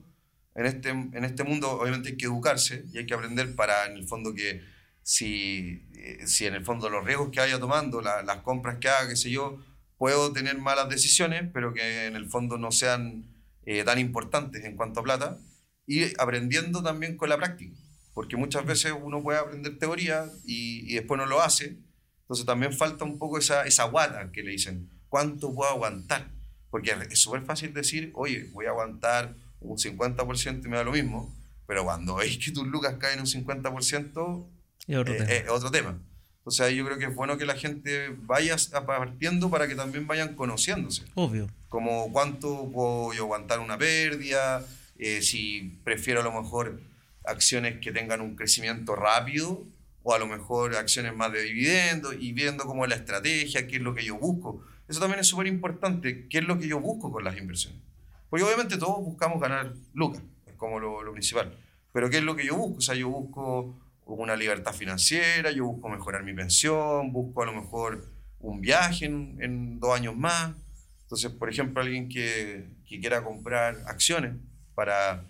[0.54, 3.96] En este, en este mundo obviamente hay que educarse y hay que aprender para en
[3.96, 4.62] el fondo que
[5.02, 8.88] si, eh, si en el fondo los riesgos que vaya tomando, la- las compras que
[8.88, 9.58] haga, qué sé yo,
[9.98, 13.24] puedo tener malas decisiones, pero que en el fondo no sean
[13.66, 15.38] eh, tan importantes en cuanto a plata.
[15.86, 17.74] Y aprendiendo también con la práctica,
[18.14, 21.76] porque muchas veces uno puede aprender teoría y, y después no lo hace.
[22.22, 26.30] Entonces también falta un poco esa, esa guata que le dicen, ¿cuánto puedo aguantar?
[26.70, 30.92] Porque es súper fácil decir, oye, voy a aguantar un 50% y me da lo
[30.92, 31.34] mismo,
[31.66, 34.46] pero cuando veis que tus lucas caen un 50%,
[34.86, 35.30] Es otro eh, tema.
[35.32, 35.98] es otro tema.
[36.44, 38.56] O sea, yo creo que es bueno que la gente vaya
[38.86, 41.48] partiendo para que también vayan conociéndose Obvio.
[41.70, 44.62] como cuánto puedo yo aguantar una pérdida,
[44.98, 46.80] eh, si prefiero a lo mejor
[47.24, 49.64] acciones que tengan un crecimiento rápido
[50.02, 53.82] o a lo mejor acciones más de dividendos y viendo como la estrategia, qué es
[53.82, 54.62] lo que yo busco.
[54.86, 57.80] Eso también es súper importante, qué es lo que yo busco con las inversiones.
[58.28, 61.56] Porque obviamente todos buscamos ganar lucas, es como lo, lo principal.
[61.92, 65.64] Pero qué es lo que yo busco, o sea, yo busco una libertad financiera, yo
[65.64, 68.04] busco mejorar mi pensión, busco a lo mejor
[68.40, 70.54] un viaje en, en dos años más.
[71.02, 74.34] Entonces, por ejemplo, alguien que, que quiera comprar acciones
[74.74, 75.24] para,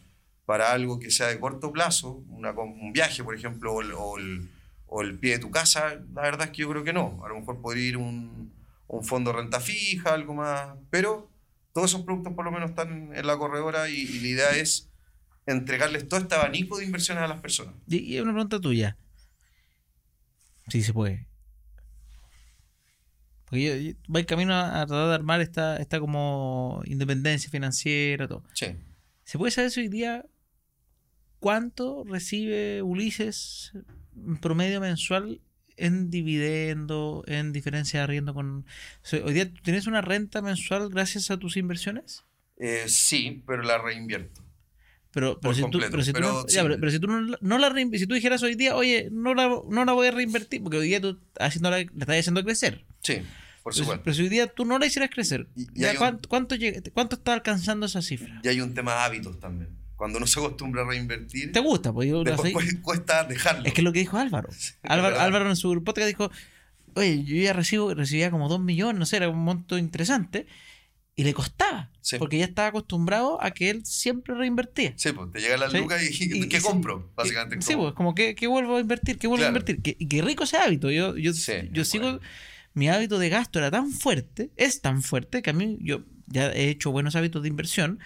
[0.46, 4.18] para algo que sea de corto plazo, una, un viaje, por ejemplo, o el, o,
[4.18, 4.50] el,
[4.86, 7.22] o el pie de tu casa, la verdad es que yo creo que no.
[7.24, 8.52] A lo mejor podría ir un,
[8.88, 11.30] un fondo de renta fija, algo más, pero
[11.72, 14.90] todos esos productos por lo menos están en la corredora y, y la idea es
[15.46, 17.74] entregarles todo este abanico de inversiones a las personas.
[17.88, 18.96] Y, y una pregunta tuya.
[20.68, 21.26] Sí, se puede.
[23.46, 27.50] Porque yo, yo- va en camino a, a tratar de armar esta, esta como independencia
[27.50, 28.42] financiera, todo.
[28.54, 28.66] Sí.
[29.24, 30.24] ¿Se puede saber si hoy día
[31.40, 33.72] cuánto recibe Ulises
[34.16, 35.40] en promedio mensual
[35.76, 38.58] en dividendo, en diferencia de arriendo con...
[38.60, 38.64] o
[39.02, 42.24] sea, ¿Hoy día tienes una renta mensual gracias a tus inversiones?
[42.58, 44.42] Eh, sí, pero la reinvierto.
[45.10, 46.58] Pero, si, tú, pero, si, tú no, ya, sí.
[46.62, 49.34] pero- pero si tú no, no la rein- si tú dijeras hoy día, oye, no
[49.34, 52.84] la, no la voy a reinvertir, porque hoy día tú haciéndola, la estás haciendo crecer.
[53.00, 53.18] Sí,
[53.64, 54.04] por supuesto.
[54.04, 56.54] pero si hoy día tú no la hicieras crecer, Y- y ya un- ¿cuánto, cuánto,
[56.54, 58.40] llega- ¿cuánto está alcanzando esa cifra?
[58.44, 59.70] Y hay un tema de hábitos también.
[59.96, 61.92] Cuando uno se acostumbra a reinvertir, ¿Te gusta?
[61.92, 63.64] Pues yo la después cuesta dejarlo.
[63.64, 64.48] Es que es lo que dijo Álvaro.
[64.82, 65.18] Álvaro.
[65.20, 66.30] Álvaro en su podcast dijo,
[66.94, 70.46] oye, yo ya recibo, recibía como 2 millones, no sé, era un monto interesante,
[71.16, 72.18] y le costaba, Sí.
[72.18, 74.94] porque ya estaba acostumbrado a que él siempre reinvertía.
[74.96, 75.78] Sí, pues te llegan las Sí.
[75.78, 77.08] lucas y, Y- ¿qué y- compro?
[77.12, 77.64] y- Básicamente.
[77.64, 79.54] Sí, pues como que, que vuelvo a invertir, que vuelvo Claro.
[79.54, 79.80] a invertir.
[79.80, 80.90] Que, y qué rico ese hábito.
[80.90, 82.20] Yo, yo, Sí, yo sigo, bueno.
[82.74, 86.50] Mi hábito de gasto era tan fuerte, es tan fuerte, que a mí yo ya
[86.52, 87.98] he hecho buenos hábitos de inversión,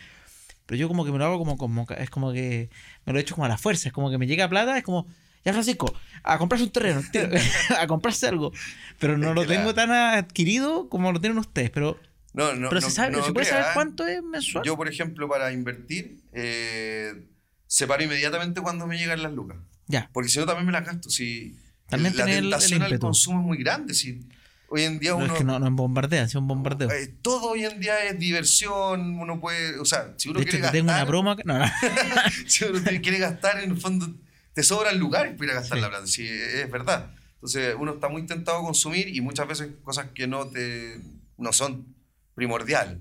[0.67, 2.69] pero yo como que me lo hago como, como es como que
[3.07, 4.85] me lo he hecho como a la fuerza, es como que me llega plata, es
[4.85, 5.07] como,
[5.45, 7.01] ya Francisco, a comprarse un terreno,
[7.79, 8.53] a comprarse algo,
[8.99, 11.99] pero no lo tengo tan adquirido como lo tienen ustedes, pero,
[12.35, 14.65] No, no, pero no, se sabe, no ¿se puede crea, saber cuánto es mensual?
[14.65, 17.15] Yo, por ejemplo, para invertir, eh,
[17.67, 19.57] separo inmediatamente cuando me llegan las lucas.
[19.87, 21.09] ya, Porque si no, también me las gasto.
[21.09, 21.57] Si
[21.89, 23.95] También la tenés el- el tentación al consumo es muy grande.
[23.95, 24.21] Si
[24.69, 25.33] hoy en día pero uno.
[25.33, 26.91] es que no, no es bombardeo, es un bombardeo.
[26.91, 29.19] eh, todo hoy en día es diversión.
[29.19, 29.79] Uno puede.
[29.79, 31.09] O sea, si uno de hecho, quiere te tengo una gastar.
[31.09, 31.37] broma.
[31.45, 31.65] No, no.
[32.47, 34.09] si uno quiere gastar, en el fondo
[34.53, 35.83] te sobran lugares para ir a gastar Sí.
[35.83, 36.07] la plata.
[36.07, 37.11] Sí, es verdad.
[37.35, 41.01] Entonces, uno está muy tentado a consumir y muchas veces cosas que no te
[41.37, 41.95] no son
[42.35, 42.99] primordiales.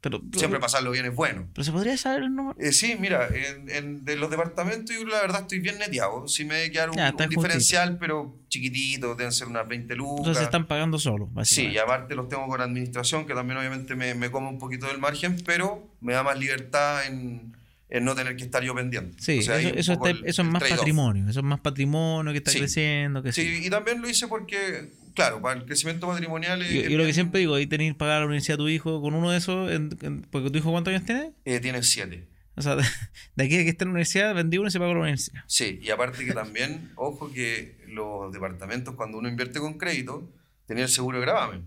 [0.00, 1.48] Pero, Siempre pasarlo bien es bueno.
[1.52, 2.56] Pero se podría saber el número.
[2.60, 6.28] Eh, sí, mira, en, en- de los departamentos yo la verdad estoy bien neteado.
[6.28, 10.18] Sí me debe quedar un, Ya, un diferencial, pero chiquitito, deben ser unas 20 lucas.
[10.18, 13.96] Entonces se están pagando solos, Sí, y aparte los tengo con administración, que también obviamente
[13.96, 17.56] me, me come un poquito del margen, pero me da más libertad en,
[17.90, 19.16] en no tener que estar yo pendiente.
[19.20, 21.28] Sí, O sea, eso, eso, está- el- eso es más patrimonio.
[21.28, 22.58] Eso es más patrimonio que está Sí.
[22.60, 23.20] creciendo.
[23.22, 23.66] Que Sí, sí.
[23.66, 26.62] y también lo hice porque, claro, para el crecimiento patrimonial...
[26.62, 28.58] es- Yo, es yo lo que siempre digo, ahí tenéis que pagar la universidad a
[28.58, 31.32] tu hijo con uno de esos, en- en- porque tu hijo cuántos años tiene.
[31.44, 32.28] eh, tiene siete.
[32.56, 32.82] O sea, de,
[33.36, 35.42] de aquí a que esté en la universidad, vendí uno y se pagó la universidad.
[35.46, 40.32] Sí, y aparte que también, ojo que los departamentos cuando uno invierte con crédito,
[40.66, 41.66] tenía el seguro de gravamen.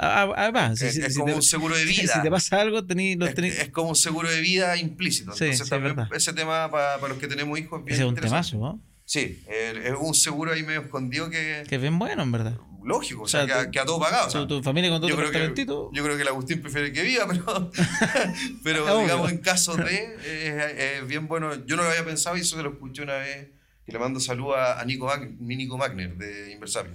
[0.00, 2.14] Va, si, es si- es si como te, un seguro de vida.
[2.14, 5.32] si te pasa algo, tení, los es, tení- es como un seguro de vida implícito.
[5.32, 6.12] Sí, Entonces sí, es también verdad.
[6.16, 8.80] ese tema para, para los que tenemos hijos es bien ese es un temazo, ¿no?
[9.04, 12.56] Sí, es un seguro ahí medio escondido que, Que es bien bueno, en verdad.
[12.84, 14.26] Lógico, o O sea, que, a- todo pagado.
[14.28, 16.60] o sea, Tu, tu familia con todo yo, creo que, yo creo que el Agustín
[16.62, 17.70] prefiere que viva, pero,
[18.64, 21.54] pero digamos en caso de, eh, es bien bueno.
[21.66, 23.48] Yo no lo había pensado y eso se lo escuché una vez,
[23.84, 26.92] que le mando salud a, a Nico, Mag- mi Nico Magner de Inversapio.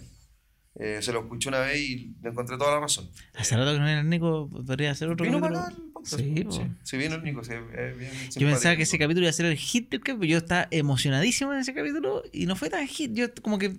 [0.79, 3.09] Eh, se lo escuché una vez y le encontré toda la razón.
[3.33, 5.63] Hace rato que no era el Nico, podría hacer otro ¿Vino capítulo.
[5.65, 6.19] para el podcast?
[6.21, 9.31] Sí, sí, sí, vino el Nico, sí, es bien Yo pensaba que ese capítulo iba
[9.31, 10.25] a ser el hit del capítulo.
[10.27, 13.11] Yo estaba emocionadísimo en ese capítulo y no fue tan hit.
[13.13, 13.75] Yo como que,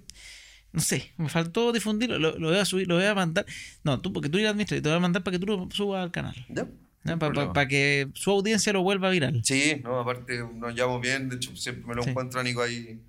[0.72, 2.18] no sé, me faltó difundirlo.
[2.18, 3.46] Lo, lo voy a subir, lo voy a mandar.
[3.84, 6.02] No, tú, porque tú eres administrador, te voy a mandar para que tú lo subas
[6.02, 6.34] al canal.
[6.48, 6.66] Ya,
[7.04, 7.18] Para no
[7.52, 7.68] problema.
[7.68, 9.40] que su audiencia lo vuelva viral.
[9.44, 12.10] Sí, no, aparte nos llevamos bien, de hecho siempre me lo Sí.
[12.10, 13.00] encuentro a Nico ahí.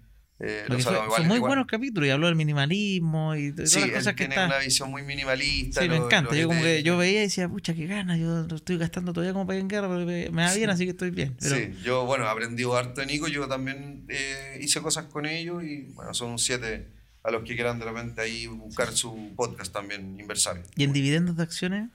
[0.41, 3.79] Eh, lo fue igual- muy igual- buenos capítulos y habló del minimalismo y todas Sí,
[3.81, 4.45] las él cosas que tiene está.
[4.47, 5.81] una visión muy minimalista.
[5.81, 6.31] Sí, me lo- encanta.
[6.33, 9.11] lo Yo como que yo veía y decía, pucha, qué ganas, yo lo estoy gastando
[9.11, 11.35] todavía como para en guerra, pero me, va bien, así que estoy bien.
[11.41, 15.25] Pero, Sí, yo, bueno, he aprendido harto de Nico, yo también eh, hice cosas con
[15.25, 16.87] ellos y, bueno, son un siete
[17.23, 20.63] a los que quieran de repente ahí buscar su podcast también, Inversario.
[20.75, 21.89] ¿Y en dividendos de acciones?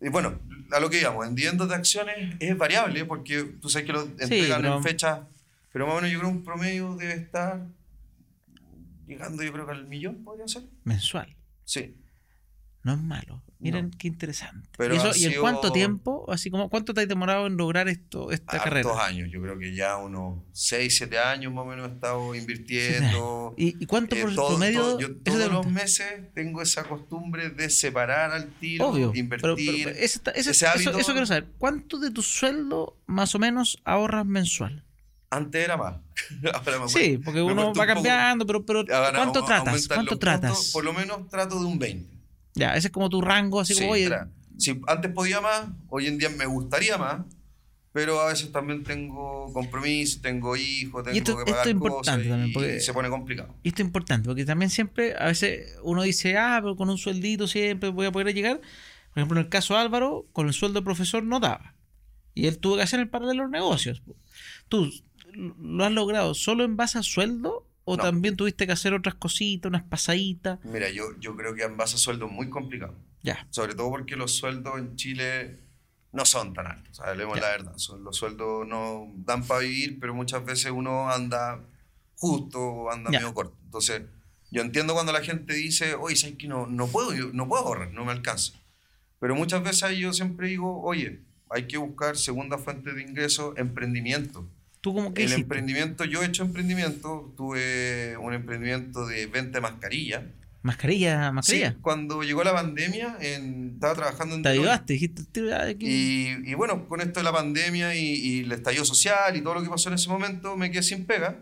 [0.00, 0.38] Y bueno,
[0.70, 4.02] a lo que íbamos, en dividendos de acciones es variable porque tú sabes que lo
[4.02, 5.20] entregan en fechas,
[5.72, 7.66] pero más o menos yo creo un promedio debe estar
[9.06, 10.64] llegando yo creo que al millón, podría ser.
[10.84, 11.36] Mensual.
[11.64, 11.96] Sí.
[12.82, 13.42] No es malo.
[13.64, 13.96] Miren No.
[13.98, 14.68] qué interesante.
[14.76, 16.26] Pero ¿Y, eso, ha ¿Y en cuánto tiempo?
[16.30, 19.04] Así como, ¿cuánto te has demorado en lograr esto, esta carrera?
[19.04, 23.54] años, yo creo que ya unos 6, 7 años más o menos he estado invirtiendo.
[23.56, 24.80] ¿Y, y cuánto Eh, por todo- promedio?
[24.82, 29.12] todo- yo todos los meses tengo esa costumbre de separar al tiro, Obvio.
[29.14, 29.42] invertir.
[29.42, 31.46] Pero, pero ese está- ese- ese eso, hábito- eso quiero saber.
[31.58, 34.84] ¿Cuánto de tu sueldo más o menos ahorras mensual?
[35.30, 35.96] Antes era más.
[36.54, 37.86] Ahora me Sí, porque uno va un poco.
[37.86, 39.88] cambiando, pero, pero Ahora, ¿cuánto tratas?
[39.88, 40.50] ¿Cuánto tratas?
[40.52, 42.13] puntos, por lo menos trato de un 20.
[42.54, 44.10] Ya, ese es como tu rango, así Sí, como, oye,
[44.56, 47.24] Si antes podía más, hoy en día me gustaría más,
[47.92, 52.22] pero a veces también tengo compromisos, tengo hijos, tengo esto- que esto pagar es importante
[52.22, 53.54] cosas también, porque- y se pone complicado.
[53.64, 56.98] Y esto es importante, porque también siempre, a veces uno dice, ah, pero con un
[56.98, 58.60] sueldito siempre voy a poder llegar.
[59.10, 61.74] Por ejemplo, en el caso de Álvaro, con el sueldo de profesor no daba.
[62.34, 64.02] Y él tuvo que hacer el paralelo los negocios.
[64.68, 64.90] ¿Tú
[65.34, 67.66] lo has logrado solo en base a sueldo?
[67.86, 68.02] ¿O No.
[68.02, 70.58] también tuviste que hacer otras cositas, unas pasaditas?
[70.64, 72.94] Mira, yo, yo creo que en base a sueldo es muy complicado.
[73.22, 73.46] Ya.
[73.50, 75.60] Sobre todo porque los sueldos en Chile
[76.12, 77.42] no son tan altos, hablemos Ya.
[77.42, 77.72] la verdad.
[77.76, 81.60] Son, los sueldos no dan para vivir, pero muchas veces uno anda
[82.16, 83.18] justo o anda Ya.
[83.20, 83.56] medio corto.
[83.64, 84.02] Entonces,
[84.50, 87.64] yo entiendo cuando la gente dice, oye, ¿sabes que no, no, puedo, yo no puedo
[87.66, 88.52] ahorrar, no me alcanza.
[89.18, 91.20] Pero muchas veces yo siempre digo, oye,
[91.50, 94.46] hay que buscar segunda fuente de ingreso, emprendimiento.
[94.84, 95.40] ¿Tú cómo que El hiciste?
[95.44, 100.26] emprendimiento, yo he hecho emprendimiento, tuve un emprendimiento de venta de mascarilla.
[100.60, 101.70] Mascarilla, mascarilla.
[101.70, 105.86] Sí, cuando llegó la pandemia, en- estaba trabajando en Te ayudaste, dijiste, "Tío, ya, aquí".
[105.86, 109.54] Y, y bueno, con esto de la pandemia y, y el estallido social y todo
[109.54, 111.38] lo que pasó en ese momento, me quedé sin pega.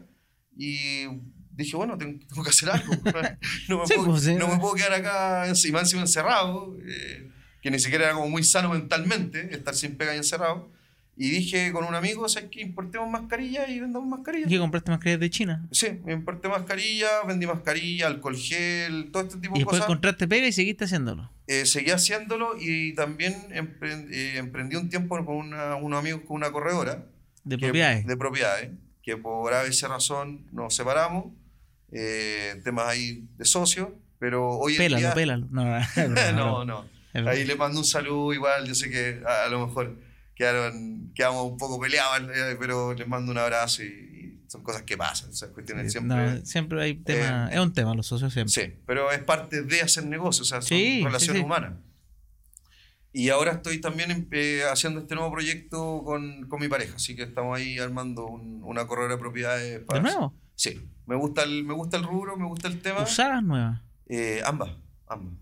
[0.57, 1.07] Y
[1.51, 2.93] dije, bueno, tengo, tengo que hacer algo.
[3.68, 4.34] no, me Sí, puedo, pues, sí.
[4.36, 7.28] no me puedo quedar acá encima, encima encerrado, eh,
[7.61, 10.70] que ni siquiera era como muy sano mentalmente estar sin pega y encerrado.
[11.15, 12.63] Y dije con un amigo, ¿sabes qué?
[12.63, 14.51] Importemos mascarillas y vendamos mascarillas.
[14.51, 15.69] ¿Y compraste mascarillas de China?
[15.71, 19.85] Sí, me importé mascarilla, vendí mascarilla, alcohol gel, todo este tipo Y de después cosas.
[19.91, 21.31] encontraste pega y seguiste haciéndolo.
[21.47, 26.51] Eh, seguí haciéndolo y también eh, emprendí un tiempo con una- unos amigos con una
[26.51, 27.05] corredora.
[27.45, 28.07] De que- propiedades.
[28.07, 28.71] De propiedades,
[29.03, 31.27] que por esa razón nos separamos,
[31.93, 33.89] eh, temas ahí de socios,
[34.19, 35.15] pero hoy en Pélalo, día...
[35.15, 35.47] pélalo.
[35.51, 35.65] No,
[36.33, 37.29] no, no.
[37.29, 39.99] Ahí le mando un saludo igual, yo sé que a, a lo mejor
[40.35, 42.28] quedaron, quedamos un poco peleados,
[42.59, 46.16] pero les mando un abrazo y, y son cosas que pasan, esas cuestiones siempre...
[46.41, 47.49] No, siempre hay tema.
[47.51, 48.53] Eh, es un tema, los socios siempre.
[48.53, 51.45] Sí, pero es parte de hacer negocios, o sea, son Sí, relaciones sí.
[51.45, 51.74] humanas.
[53.14, 57.24] Y ahora estoy también eh, haciendo este nuevo proyecto con, con mi pareja, así que
[57.24, 59.72] estamos ahí armando un- una corredora de propiedades.
[59.72, 60.35] ¿De para- nuevo?
[60.55, 63.03] Sí, me gusta, el, me gusta el rubro, me gusta el tema.
[63.03, 63.80] Usadas nuevas.
[64.07, 64.70] Eh, ambas,
[65.09, 65.35] ambas.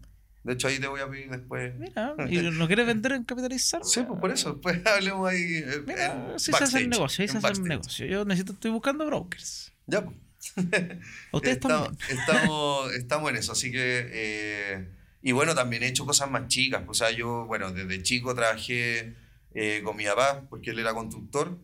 [0.43, 1.75] De hecho, ahí te voy a pedir después.
[1.79, 3.83] Mira, ¿y lo quieres vender en capitalizar?
[3.85, 5.43] Sí, pues por eso, después hablemos ahí.
[5.57, 8.07] eh, Mira, si se hace el negocio, ahí se hace el negocio.
[8.07, 9.73] Yo necesito, estoy buscando brokers.
[9.87, 10.17] Ya, pues.
[11.33, 14.09] Ustedes estamos, estamos, estamos en eso, así que...
[14.11, 14.89] eh,
[15.23, 16.83] y bueno, también he hecho cosas más chicas.
[16.89, 19.15] O sea, yo, bueno, desde chico trabajé
[19.53, 21.59] eh, con mi papá, porque él era constructor,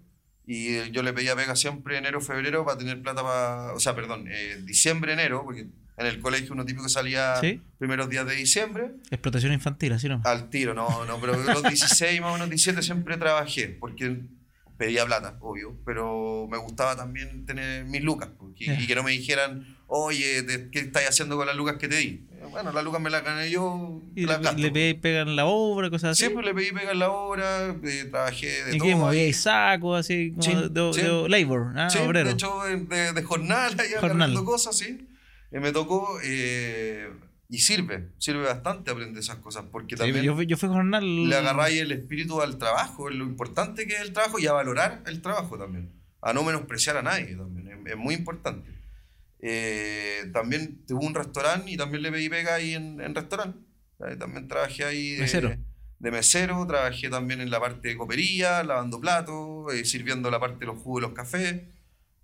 [0.47, 3.73] y yo le pedía pega siempre enero, febrero, para tener plata para...
[3.73, 5.69] O sea, perdón, eh, diciembre, enero, porque
[5.99, 7.61] en el colegio uno típico salía Sí.
[7.79, 10.21] primeros días de diciembre, Explotación infantil, así no.
[10.25, 14.17] al tiro, no, no, pero los 16 más o menos 17 siempre trabajé, porque
[14.77, 18.79] pedía plata, obvio, pero me gustaba también tener mis lucas, porque- Ya.
[18.81, 21.97] y que no me dijeran, oye, te- ¿qué estás haciendo con las lucas que te
[21.97, 22.07] di?
[22.31, 24.61] Eh, Bueno, las lucas me las gané yo, Y las le, gasto.
[24.61, 26.25] le pedí pegan la obra, cosas así.
[26.27, 28.89] Sí, pues le pedí pegar la hora, eh, trabajé de y todo.
[28.89, 29.29] que movía ahí.
[29.29, 31.01] y saco, así como Sí, de, sí.
[31.03, 31.89] de labor, ¿ah?
[31.91, 32.29] Sí, obrero.
[32.29, 34.35] de hecho, de, de, jornal, Jornal.
[34.45, 35.07] cosas, sí.
[35.53, 37.11] Eh, me tocó, eh,
[37.49, 40.25] y sirve, sirve bastante aprender esas cosas, porque Sí, también...
[40.25, 41.29] yo, fui- yo fui jornal.
[41.29, 45.03] le agarráis el espíritu al trabajo, lo importante que es el trabajo y a valorar
[45.07, 45.93] el trabajo también,
[46.23, 48.71] a no menospreciar a nadie también, es, es muy importante.
[49.41, 53.59] Eh, también tuve un restaurante y también le pedí pega ahí en, en restaurante.
[54.19, 55.57] También trabajé ahí de Mesero.
[55.99, 60.59] de mesero, trabajé también en la parte de copería, lavando platos, eh, sirviendo la parte
[60.61, 61.63] de los jugos de los cafés.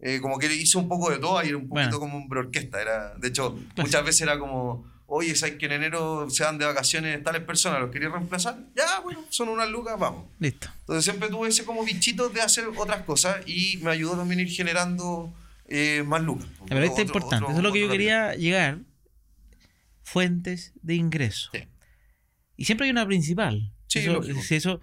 [0.05, 2.01] Eh, como que hice un poco de todo, ahí era un poquito Bueno.
[2.01, 2.83] como un orquesta.
[2.83, 6.65] Era, de hecho, muchas veces era como, oye, ¿sabes que en enero se van de
[6.65, 7.81] vacaciones tales personas?
[7.81, 8.59] ¿Los quería reemplazar?
[8.75, 10.25] Ya, bueno, son unas lucas, vamos.
[10.41, 10.69] Listo.
[10.81, 14.43] Entonces siempre tuve ese como bichito de hacer otras cosas y me ayudó también a
[14.43, 15.33] ir generando
[15.69, 16.49] eh, más lucas.
[16.69, 17.37] Pero esto es importante.
[17.45, 18.81] otro- Eso es lo que yo quería llegar.
[20.03, 21.51] Fuentes de ingreso.
[21.53, 21.61] Sí.
[22.57, 23.73] Y siempre hay una principal.
[23.87, 24.81] Sí, Eso- eso,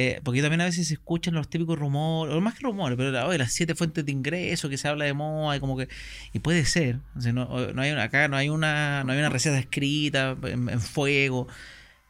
[0.00, 3.10] eh, porque también a veces se escuchan los típicos rumores, o más que rumores, pero
[3.36, 5.88] las siete fuentes de ingreso que se habla de moda y como que
[6.32, 10.36] y puede ser, no, no hay acá no hay una no hay una receta escrita
[10.44, 11.48] en, fuego,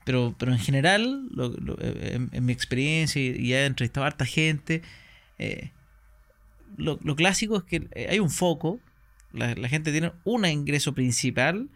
[0.04, 4.82] pero pero en general, lo- en, mi experiencia y, y he entrevistado a harta gente,
[5.38, 5.70] eh,
[6.76, 8.80] lo, lo clásico es que eh, hay un foco,
[9.32, 11.70] la, la gente tiene un ingreso principal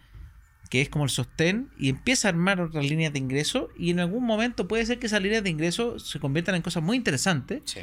[0.73, 4.01] que es como el sostén, y empieza a armar otras líneas de ingreso, y en
[4.01, 7.61] algún momento puede ser que esas líneas de ingreso se conviertan en cosas muy interesantes,
[7.67, 7.81] Sí.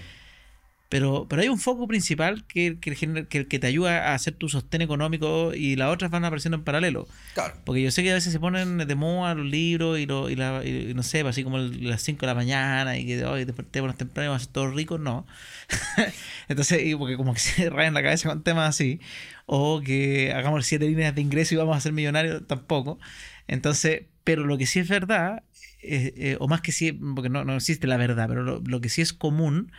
[0.89, 2.95] Pero, pero hay un foco principal que, que,
[3.29, 6.63] que, que te ayuda a hacer tu sostén económico y las otras van apareciendo en
[6.63, 7.07] paralelo.
[7.35, 7.53] Claro.
[7.63, 10.35] Porque yo sé que a veces se ponen de moda los libros y, lo, y,
[10.35, 13.23] la, y no sé, pues, así como el- las 5 de la mañana y que
[13.23, 15.27] hoy despertémonos temprano y vamos a ser todos ricos, no.
[16.47, 18.99] Entonces, y porque como que se rayan la cabeza con temas así,
[19.45, 22.99] o que hagamos siete líneas de ingreso y vamos a ser millonarios, tampoco.
[23.47, 25.43] Entonces, pero lo que sí es verdad
[25.81, 28.81] eh, eh, o más que sí, porque no, no existe la verdad, pero lo, lo
[28.81, 29.71] que sí es común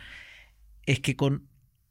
[0.85, 1.47] es que con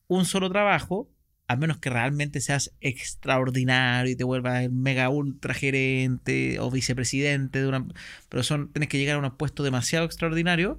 [0.09, 1.11] un solo trabajo,
[1.49, 7.61] a menos que realmente seas extraordinario y te vuelvas el mega ultra gerente o vicepresidente
[7.61, 7.87] de una.
[8.29, 10.79] Pero son, tienes que llegar a un puesto demasiado extraordinario,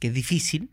[0.00, 0.70] que es difícil.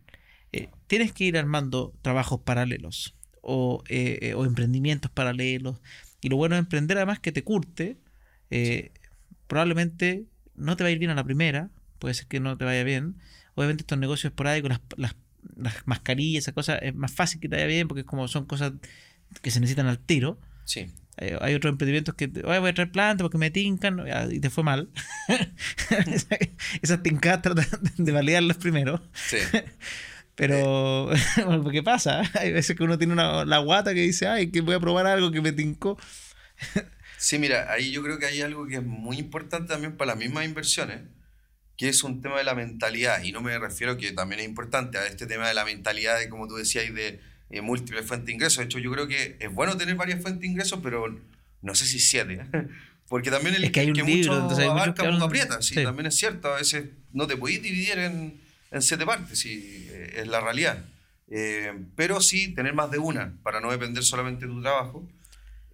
[0.52, 5.82] eh, tienes que ir armando trabajos paralelos o, eh, eh, o emprendimientos paralelos.
[6.22, 7.98] Y lo bueno de emprender, además, que te curte.
[8.50, 8.92] eh,
[9.48, 11.70] Probablemente no te va a ir bien a la primera,
[12.00, 13.18] puede ser que no te vaya bien.
[13.56, 15.16] Obviamente, estos negocios esporádicos, las, las,
[15.58, 18.46] las mascarillas, esas cosas, es más fácil que te vaya bien porque es como son
[18.46, 18.74] cosas
[19.42, 20.40] que se necesitan al tiro.
[20.66, 20.88] Sí.
[21.18, 24.40] Eh, hay otros emprendimientos que te- "Oye, voy a traer plantas porque me tincan y
[24.40, 24.90] te fue mal.
[26.08, 26.38] Esa-
[26.82, 27.66] Esas tincadas tratan
[27.98, 29.02] de validarlas primero.
[29.14, 29.38] Sí.
[30.36, 31.10] Pero,
[31.46, 32.22] bueno, ¿qué pasa?
[32.40, 35.06] Hay veces que uno tiene una, la guata que dice, ay, que voy a probar
[35.06, 36.00] algo que me tincó.
[37.18, 40.18] Sí, mira, ahí yo creo que hay algo que es muy importante también para las
[40.18, 41.02] mismas inversiones,
[41.78, 43.24] que es un tema de la mentalidad.
[43.24, 46.30] Y no me refiero que también es importante a este tema de la mentalidad de,
[46.30, 47.20] como tú decías, de
[47.50, 48.58] eh, múltiples fuentes de ingresos.
[48.60, 51.20] De hecho, yo creo que es bueno tener varias fuentes de ingresos, pero
[51.62, 52.42] no sé si siete.
[53.10, 55.62] Porque también el Es que hay un libro, mucho entonces hay abarca que hablan- aprieta.
[55.62, 55.84] Sí, sí.
[55.84, 56.54] también es cierto.
[56.54, 58.40] A veces no te podéis dividir en,
[58.72, 60.86] en siete partes, sí, eh, es la realidad.
[61.30, 65.06] Eh, pero sí tener más de una para no depender solamente de tu trabajo.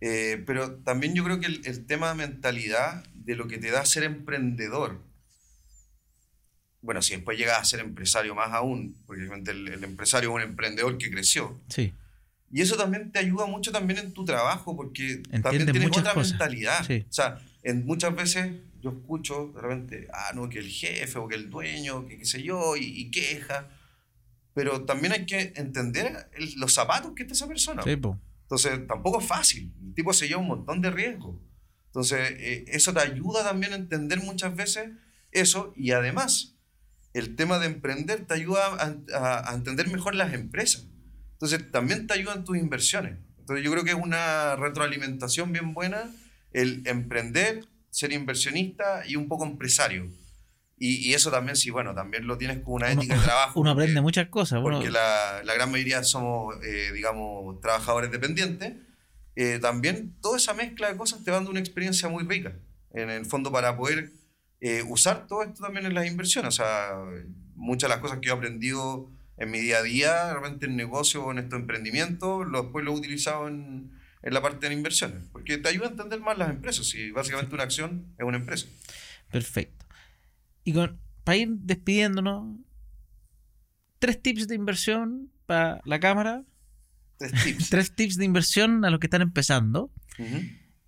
[0.01, 3.69] Eh, pero también yo creo que el, el tema de mentalidad de lo que te
[3.71, 4.99] da ser emprendedor,
[6.81, 10.41] bueno, si después llegas a ser empresario más aún, porque el, el empresario es un
[10.41, 11.93] emprendedor que creció, Sí,
[12.51, 16.13] y eso también te ayuda mucho también en tu trabajo, porque también Entiendes tienes otra
[16.13, 16.31] cosas.
[16.31, 16.85] mentalidad.
[16.87, 17.05] Sí.
[17.09, 21.27] O sea, en, muchas veces yo escucho de repente, ah, no, que el jefe o
[21.27, 23.67] que el dueño, que qué sé yo, y, y queja.
[24.53, 27.83] Pero también hay que entender el- los zapatos que está esa persona.
[27.83, 28.17] sí, po.
[28.43, 29.73] Entonces, tampoco es fácil.
[29.85, 31.35] El tipo se lleva un montón de riesgos.
[31.87, 34.89] Entonces, eh, eso te ayuda también a entender muchas veces
[35.33, 35.73] eso.
[35.75, 36.55] Y además,
[37.17, 40.87] el tema de emprender te ayuda a, a- a entender mejor las empresas.
[41.33, 43.17] Entonces, también te ayudan tus inversiones.
[43.39, 46.09] Entonces, yo creo que es una retroalimentación bien buena
[46.51, 50.07] el emprender, ser inversionista y un poco empresario.
[50.79, 53.59] Y, y eso también, sí, bueno, también lo tienes con una Uno- ética de trabajo.
[53.59, 54.59] Uno porque- aprende muchas cosas.
[54.63, 58.73] uno- porque la, la gran mayoría somos, eh, digamos, trabajadores dependientes,
[59.35, 62.53] eh, también toda esa mezcla de cosas te va dando una experiencia muy rica,
[62.93, 64.11] en el fondo, para poder
[64.61, 66.49] eh, usar todo esto también en las inversiones.
[66.49, 66.91] O sea,
[67.55, 70.65] muchas de las cosas que yo he aprendido en mi día a día, de repente
[70.65, 73.91] en negocio o en estos emprendimientos, lo, después lo he utilizado en,
[74.23, 77.53] en la parte de inversiones, porque te ayuda a entender más las empresas, y básicamente
[77.53, 78.65] una acción es una empresa.
[79.31, 79.85] Perfecto.
[80.63, 82.57] Y con, para ir despidiéndonos,
[83.99, 86.43] tres tips de inversión para la cámara,
[87.17, 87.69] Tres tips.
[87.71, 89.91] tres tips de inversión a los que están empezando.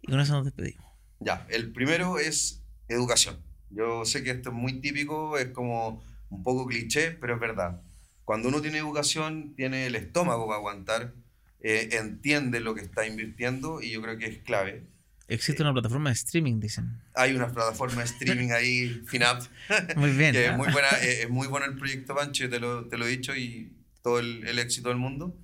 [0.01, 0.85] Y con eso nos despedimos.
[1.19, 3.37] Ya, el primero es educación.
[3.71, 7.81] Yo sé que esto es muy típico, es como un poco cliché, pero es verdad.
[8.25, 11.13] Cuando uno tiene educación, tiene el estómago para aguantar,
[11.61, 14.83] eh, entiende lo que está invirtiendo y yo creo que es clave.
[15.27, 17.01] Existe una plataforma de streaming, dicen.
[17.13, 19.43] Hay una plataforma de streaming ahí, FinApp,
[19.95, 20.31] Muy bien.
[20.33, 23.05] que es muy buena, eh, es muy bueno el proyecto Pancho, te lo, te lo
[23.05, 25.35] he dicho, y todo el, el éxito del mundo.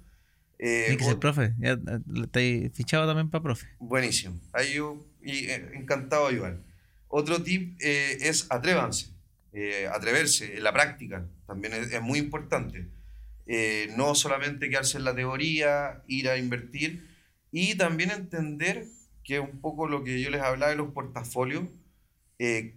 [0.58, 1.54] Eh, Tiene que ser profe.
[1.60, 3.68] Ya eh, está ahí fichado también para profe.
[3.80, 4.40] Buenísimo.
[4.54, 6.58] Ahí yo y, eh, encantado de ayudar.
[7.08, 9.08] Otro tip eh, es atrévanse,
[9.54, 12.88] eh, atreverse en la práctica, también es, es muy importante.
[13.48, 17.08] Eh, no solamente quedarse en la teoría, ir a invertir
[17.52, 18.88] y también entender
[19.24, 21.66] que un poco lo que yo les hablaba de los portafolios,
[22.40, 22.76] eh,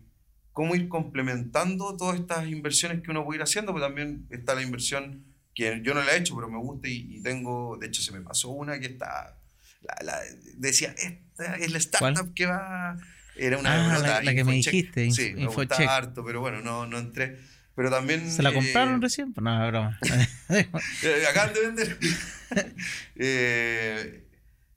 [0.53, 4.63] cómo ir complementando todas estas inversiones que uno puede ir haciendo, porque también está la
[4.63, 5.25] inversión
[5.55, 8.13] que yo no la he hecho, pero me gusta y, y tengo, de hecho se
[8.13, 9.39] me pasó una que está,
[9.83, 10.21] la, la-
[10.57, 12.35] decía, esta es la startup ¿Cuál?
[12.35, 12.97] que va,
[13.39, 16.87] era una Ah, la- la que me dijiste, sí, me gustaba harto, pero bueno, no,
[16.87, 17.39] no entré.
[17.75, 18.29] Pero también...
[18.29, 19.33] ¿Se la eh, compraron recién?
[19.41, 19.99] No, broma.
[20.51, 21.99] eh, acaban de vender.
[23.15, 24.23] Eh,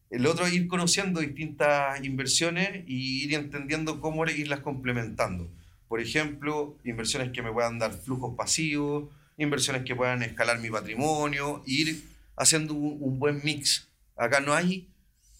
[0.09, 5.49] el otro es ir conociendo distintas inversiones y ir entendiendo cómo irlas complementando.
[5.88, 9.05] Por ejemplo, inversiones que me puedan dar flujos pasivos,
[9.38, 12.03] inversiones que puedan escalar mi patrimonio, ir
[12.36, 13.88] haciendo un, un buen mix.
[14.18, 14.88] Acá no hay,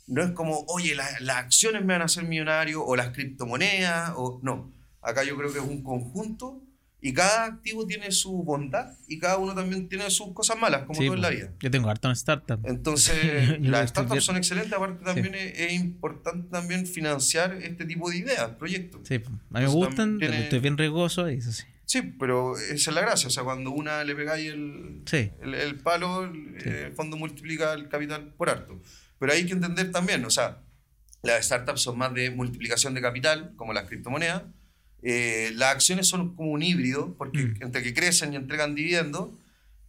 [0.08, 4.14] no es como, oye, la- las acciones me van a hacer millonario o las criptomonedas,
[4.16, 4.72] o no.
[5.02, 6.62] Acá yo creo que es un conjunto
[7.04, 11.00] y cada activo tiene su bondad y cada uno también tiene sus cosas malas, como
[11.00, 11.52] Sí, todo en la pues, vida.
[11.60, 12.60] Yo tengo harto en startup.
[12.64, 18.18] Entonces, las startups son excelentes, aparte también es, es importante también financiar este tipo de
[18.18, 19.02] ideas, proyectos.
[19.08, 21.64] Sí, pues, a mí me Entonces, gustan, tiene- estoy bien riesgoso y eso sí.
[21.86, 25.32] Sí, pero esa es la gracia, o sea, cuando una le pegáis el, Sí.
[25.42, 28.80] el, el palo, el, el fondo multiplica el capital por harto.
[29.22, 30.58] Pero hay que entender también, o sea,
[31.22, 34.44] las startups son más de multiplicación de capital, como las criptomonedas,
[35.04, 37.64] Eh, las acciones son como un híbrido, porque Mm.
[37.64, 39.30] entre que crecen y entregan dividendos,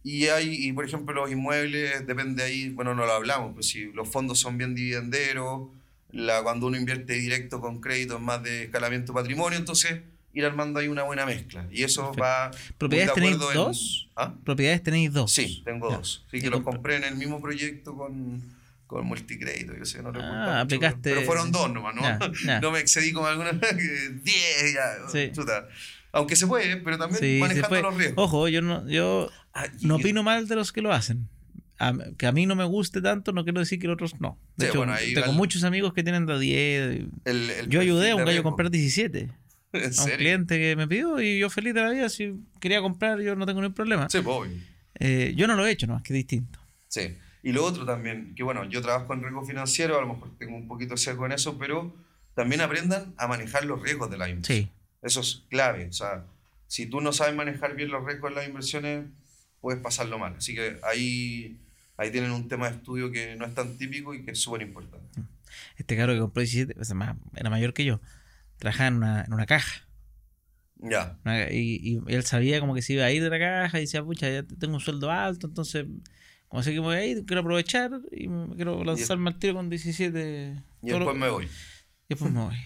[0.03, 3.91] y hay, y por ejemplo, los inmuebles, depende ahí, bueno, no lo hablamos, pues si
[3.93, 5.69] los fondos son bien dividenderos,
[6.09, 10.01] la, cuando uno invierte directo con crédito es más de escalamiento de patrimonio, entonces
[10.33, 11.67] ir armando ahí una buena mezcla.
[11.71, 12.23] Y eso Perfecto.
[12.23, 12.51] va...
[12.79, 14.09] ¿Propiedades de tenéis en- dos?
[14.15, 14.33] ¿Ah?
[14.43, 15.31] Propiedades tenéis dos.
[15.31, 15.97] Sí, tengo Ya.
[15.97, 16.25] dos.
[16.31, 18.41] Sí, ¿Y que los compré en el mismo proyecto con,
[18.93, 19.75] con multicrédito.
[19.77, 20.33] Yo sé, no recuerdo.
[20.33, 22.01] Ah, mucho, aplicaste- Pero fueron dos nomás, ¿no?
[22.01, 22.61] Ya, ya.
[22.61, 25.07] No me excedí como alguna que 10, ya.
[25.11, 25.31] Sí.
[25.33, 25.67] chuta.
[26.11, 28.23] Aunque se puede, pero también Sí, manejando los riesgos.
[28.25, 31.27] Ojo, yo no, yo Ah, no opino mal de los que lo hacen.
[31.79, 34.37] A- que a mí no me guste tanto, no quiero decir que los otros no.
[34.57, 36.81] De Sí, hecho, bueno, tengo igual- muchos amigos que tienen de 10.
[37.25, 39.29] el- el Yo ayudé a un gallo a comprar 17.
[39.73, 40.17] ¿En A un serio?
[40.17, 42.07] cliente que me pidió y yo feliz de la vida.
[42.09, 44.07] Si quería comprar, yo no tengo ningún problema.
[44.09, 44.51] Sí, obvio.
[44.99, 46.59] Eh, yo no lo he hecho, no, es que es distinto.
[46.87, 47.15] Sí.
[47.43, 50.55] Y lo otro también, que bueno, yo trabajo en riesgo financiero, a lo mejor tengo
[50.55, 51.93] un poquito de sesgo en eso, pero
[52.35, 54.63] también aprendan a manejar los riesgos de la inversión.
[54.65, 54.71] Sí,
[55.01, 55.87] Eso es clave.
[55.89, 56.25] O sea,
[56.67, 59.05] si tú no sabes manejar bien los riesgos de las inversiones,
[59.59, 60.35] puedes pasarlo mal.
[60.37, 61.57] Así que ahí,
[61.97, 64.61] ahí tienen un tema de estudio que no es tan típico y que es súper
[64.61, 65.21] importante.
[65.77, 67.99] este caro que compró 17, o sea, más- era mayor que yo.
[68.57, 69.85] Trabajaba en una, en una caja.
[70.77, 71.17] Ya.
[71.51, 74.03] Y, y él sabía como que se iba a ir de la caja y decía,
[74.03, 75.85] pucha, ya tengo un sueldo alto, entonces,
[76.61, 80.61] sé que voy a ir, quiero aprovechar y quiero lanzarme al tiro con 17.
[80.83, 81.45] Y lo- después me voy.
[81.45, 81.49] y
[82.09, 82.55] después me voy.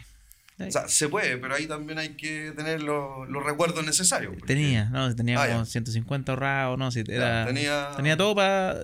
[0.59, 4.33] O sea, se puede, pero ahí también hay que tener los, los recuerdos necesarios.
[4.33, 5.65] porque- tenía, no, tenía Ah, como ya.
[5.65, 8.75] 150 ahorrados, no, si Ya, era, tenía, tenía todo para...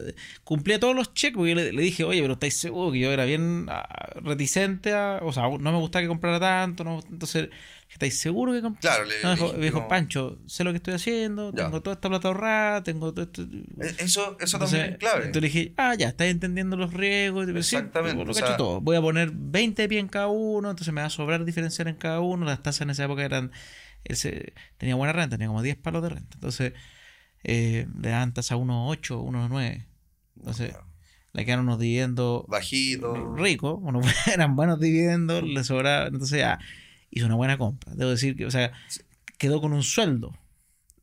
[0.43, 3.11] Cumplía todos los cheques, porque yo le, le dije, oye, pero estáis seguros que yo
[3.11, 3.87] era bien ah,
[4.21, 5.17] reticente a...
[5.23, 7.49] O sea, no me gustaba que comprara tanto, no, entonces,
[7.93, 9.87] ¿estáis seguros que comp-?" Claro, le No, dijo, no.
[9.87, 11.65] Pancho, sé lo que estoy haciendo, Ya.
[11.65, 13.41] tengo toda esta plata ahorrada, tengo todo esto...
[13.43, 15.25] Eh, Eso, eso Entonces, también es clave.
[15.25, 17.45] entonces le dije, ah, ya, estás entendiendo los riesgos.
[17.47, 18.81] y sí, Exactamente, lo o sea- todo.
[18.81, 21.87] Voy a poner 20 de pie en cada uno, entonces me va a sobrar diferenciar
[21.87, 22.45] en cada uno.
[22.45, 23.51] Las tasas en esa época eran.
[24.03, 26.31] Ese, tenía buena renta, tenía como 10 palos de renta.
[26.33, 26.73] Entonces,
[27.45, 29.85] eh, le daban tasa 1.8, 1.9.
[30.37, 30.75] Entonces,
[31.31, 33.33] le quedaron unos dividendos Bajito.
[33.35, 34.01] ricos, bueno,
[34.33, 36.07] eran buenos dividendos, le sobraba.
[36.07, 36.59] Entonces, ya,
[37.15, 37.93] hizo una buena compra.
[37.95, 38.71] Debo decir que, o sea,
[39.37, 40.37] quedó con un sueldo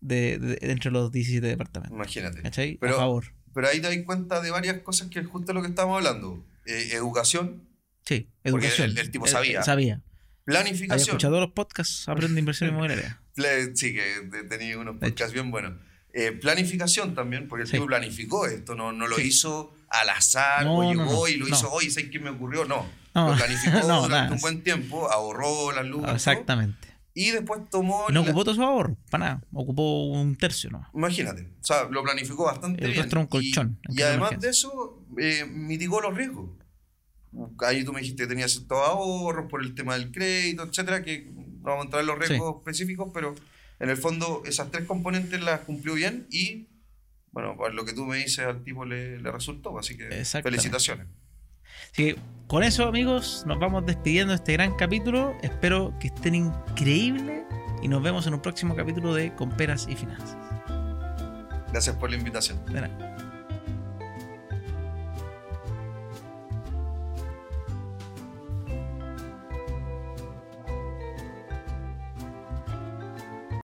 [0.00, 1.94] de, de- de entre los 17 departamentos.
[1.94, 2.42] Imagínate.
[2.42, 2.78] ¿Cachai?
[2.80, 3.24] Pero- a favor.
[3.52, 6.44] Pero ahí te das cuenta de varias cosas que es justo lo que estamos hablando.
[6.66, 7.68] Eh, educación,
[8.06, 8.90] Sí, Porque educación.
[8.90, 9.62] el- el tipo sabía.
[9.62, 9.94] sabía.
[9.94, 11.08] Había planificación.
[11.11, 13.20] escuchado todos los podcasts, aprende inversión inmobiliaria.
[13.74, 15.74] Sí, que te- tenía unos podcasts bien buenos.
[16.12, 17.72] Eh, planificación también, porque el Sí.
[17.74, 19.22] tipo planificó esto, no, no lo Sí.
[19.28, 22.64] hizo al azar No, o llegó no, y lo hizo, oye, ¿sabes qué me ocurrió?
[22.64, 22.84] No,
[23.14, 23.30] No.
[23.30, 24.30] lo planificó No, durante nada.
[24.32, 26.88] un buen tiempo, ahorró las todo, Exactamente.
[27.14, 28.06] y después tomó...
[28.08, 29.42] No la- ocupó todo su ahorro, para nada.
[29.52, 30.86] Ocupó un tercio, ¿no?
[30.94, 33.02] Imagínate, o sea, lo planificó bastante El bien.
[33.22, 36.50] un colchón, Y, y caso de además de eso, eh, mitigó los riesgos.
[37.64, 41.30] Ahí tú me dijiste que tenías ciertos ahorros por el tema del crédito, etcétera, que
[41.32, 43.34] no vamos a entrar en los riesgos específicos, pero
[43.78, 46.68] en el fondo esas tres componentes las cumplió bien y,
[47.30, 50.08] bueno, por lo que tú me dices al tipo le, le resultó, así que
[50.42, 51.06] felicitaciones.
[51.92, 52.16] Que
[52.51, 55.36] con eso, amigos, nos vamos despidiendo de este gran capítulo.
[55.40, 57.44] Espero que estén increíbles
[57.80, 60.36] y nos vemos en un próximo capítulo de Comperas y Finanzas.
[61.70, 62.59] Gracias por la invitación.
[62.66, 63.09] De nada.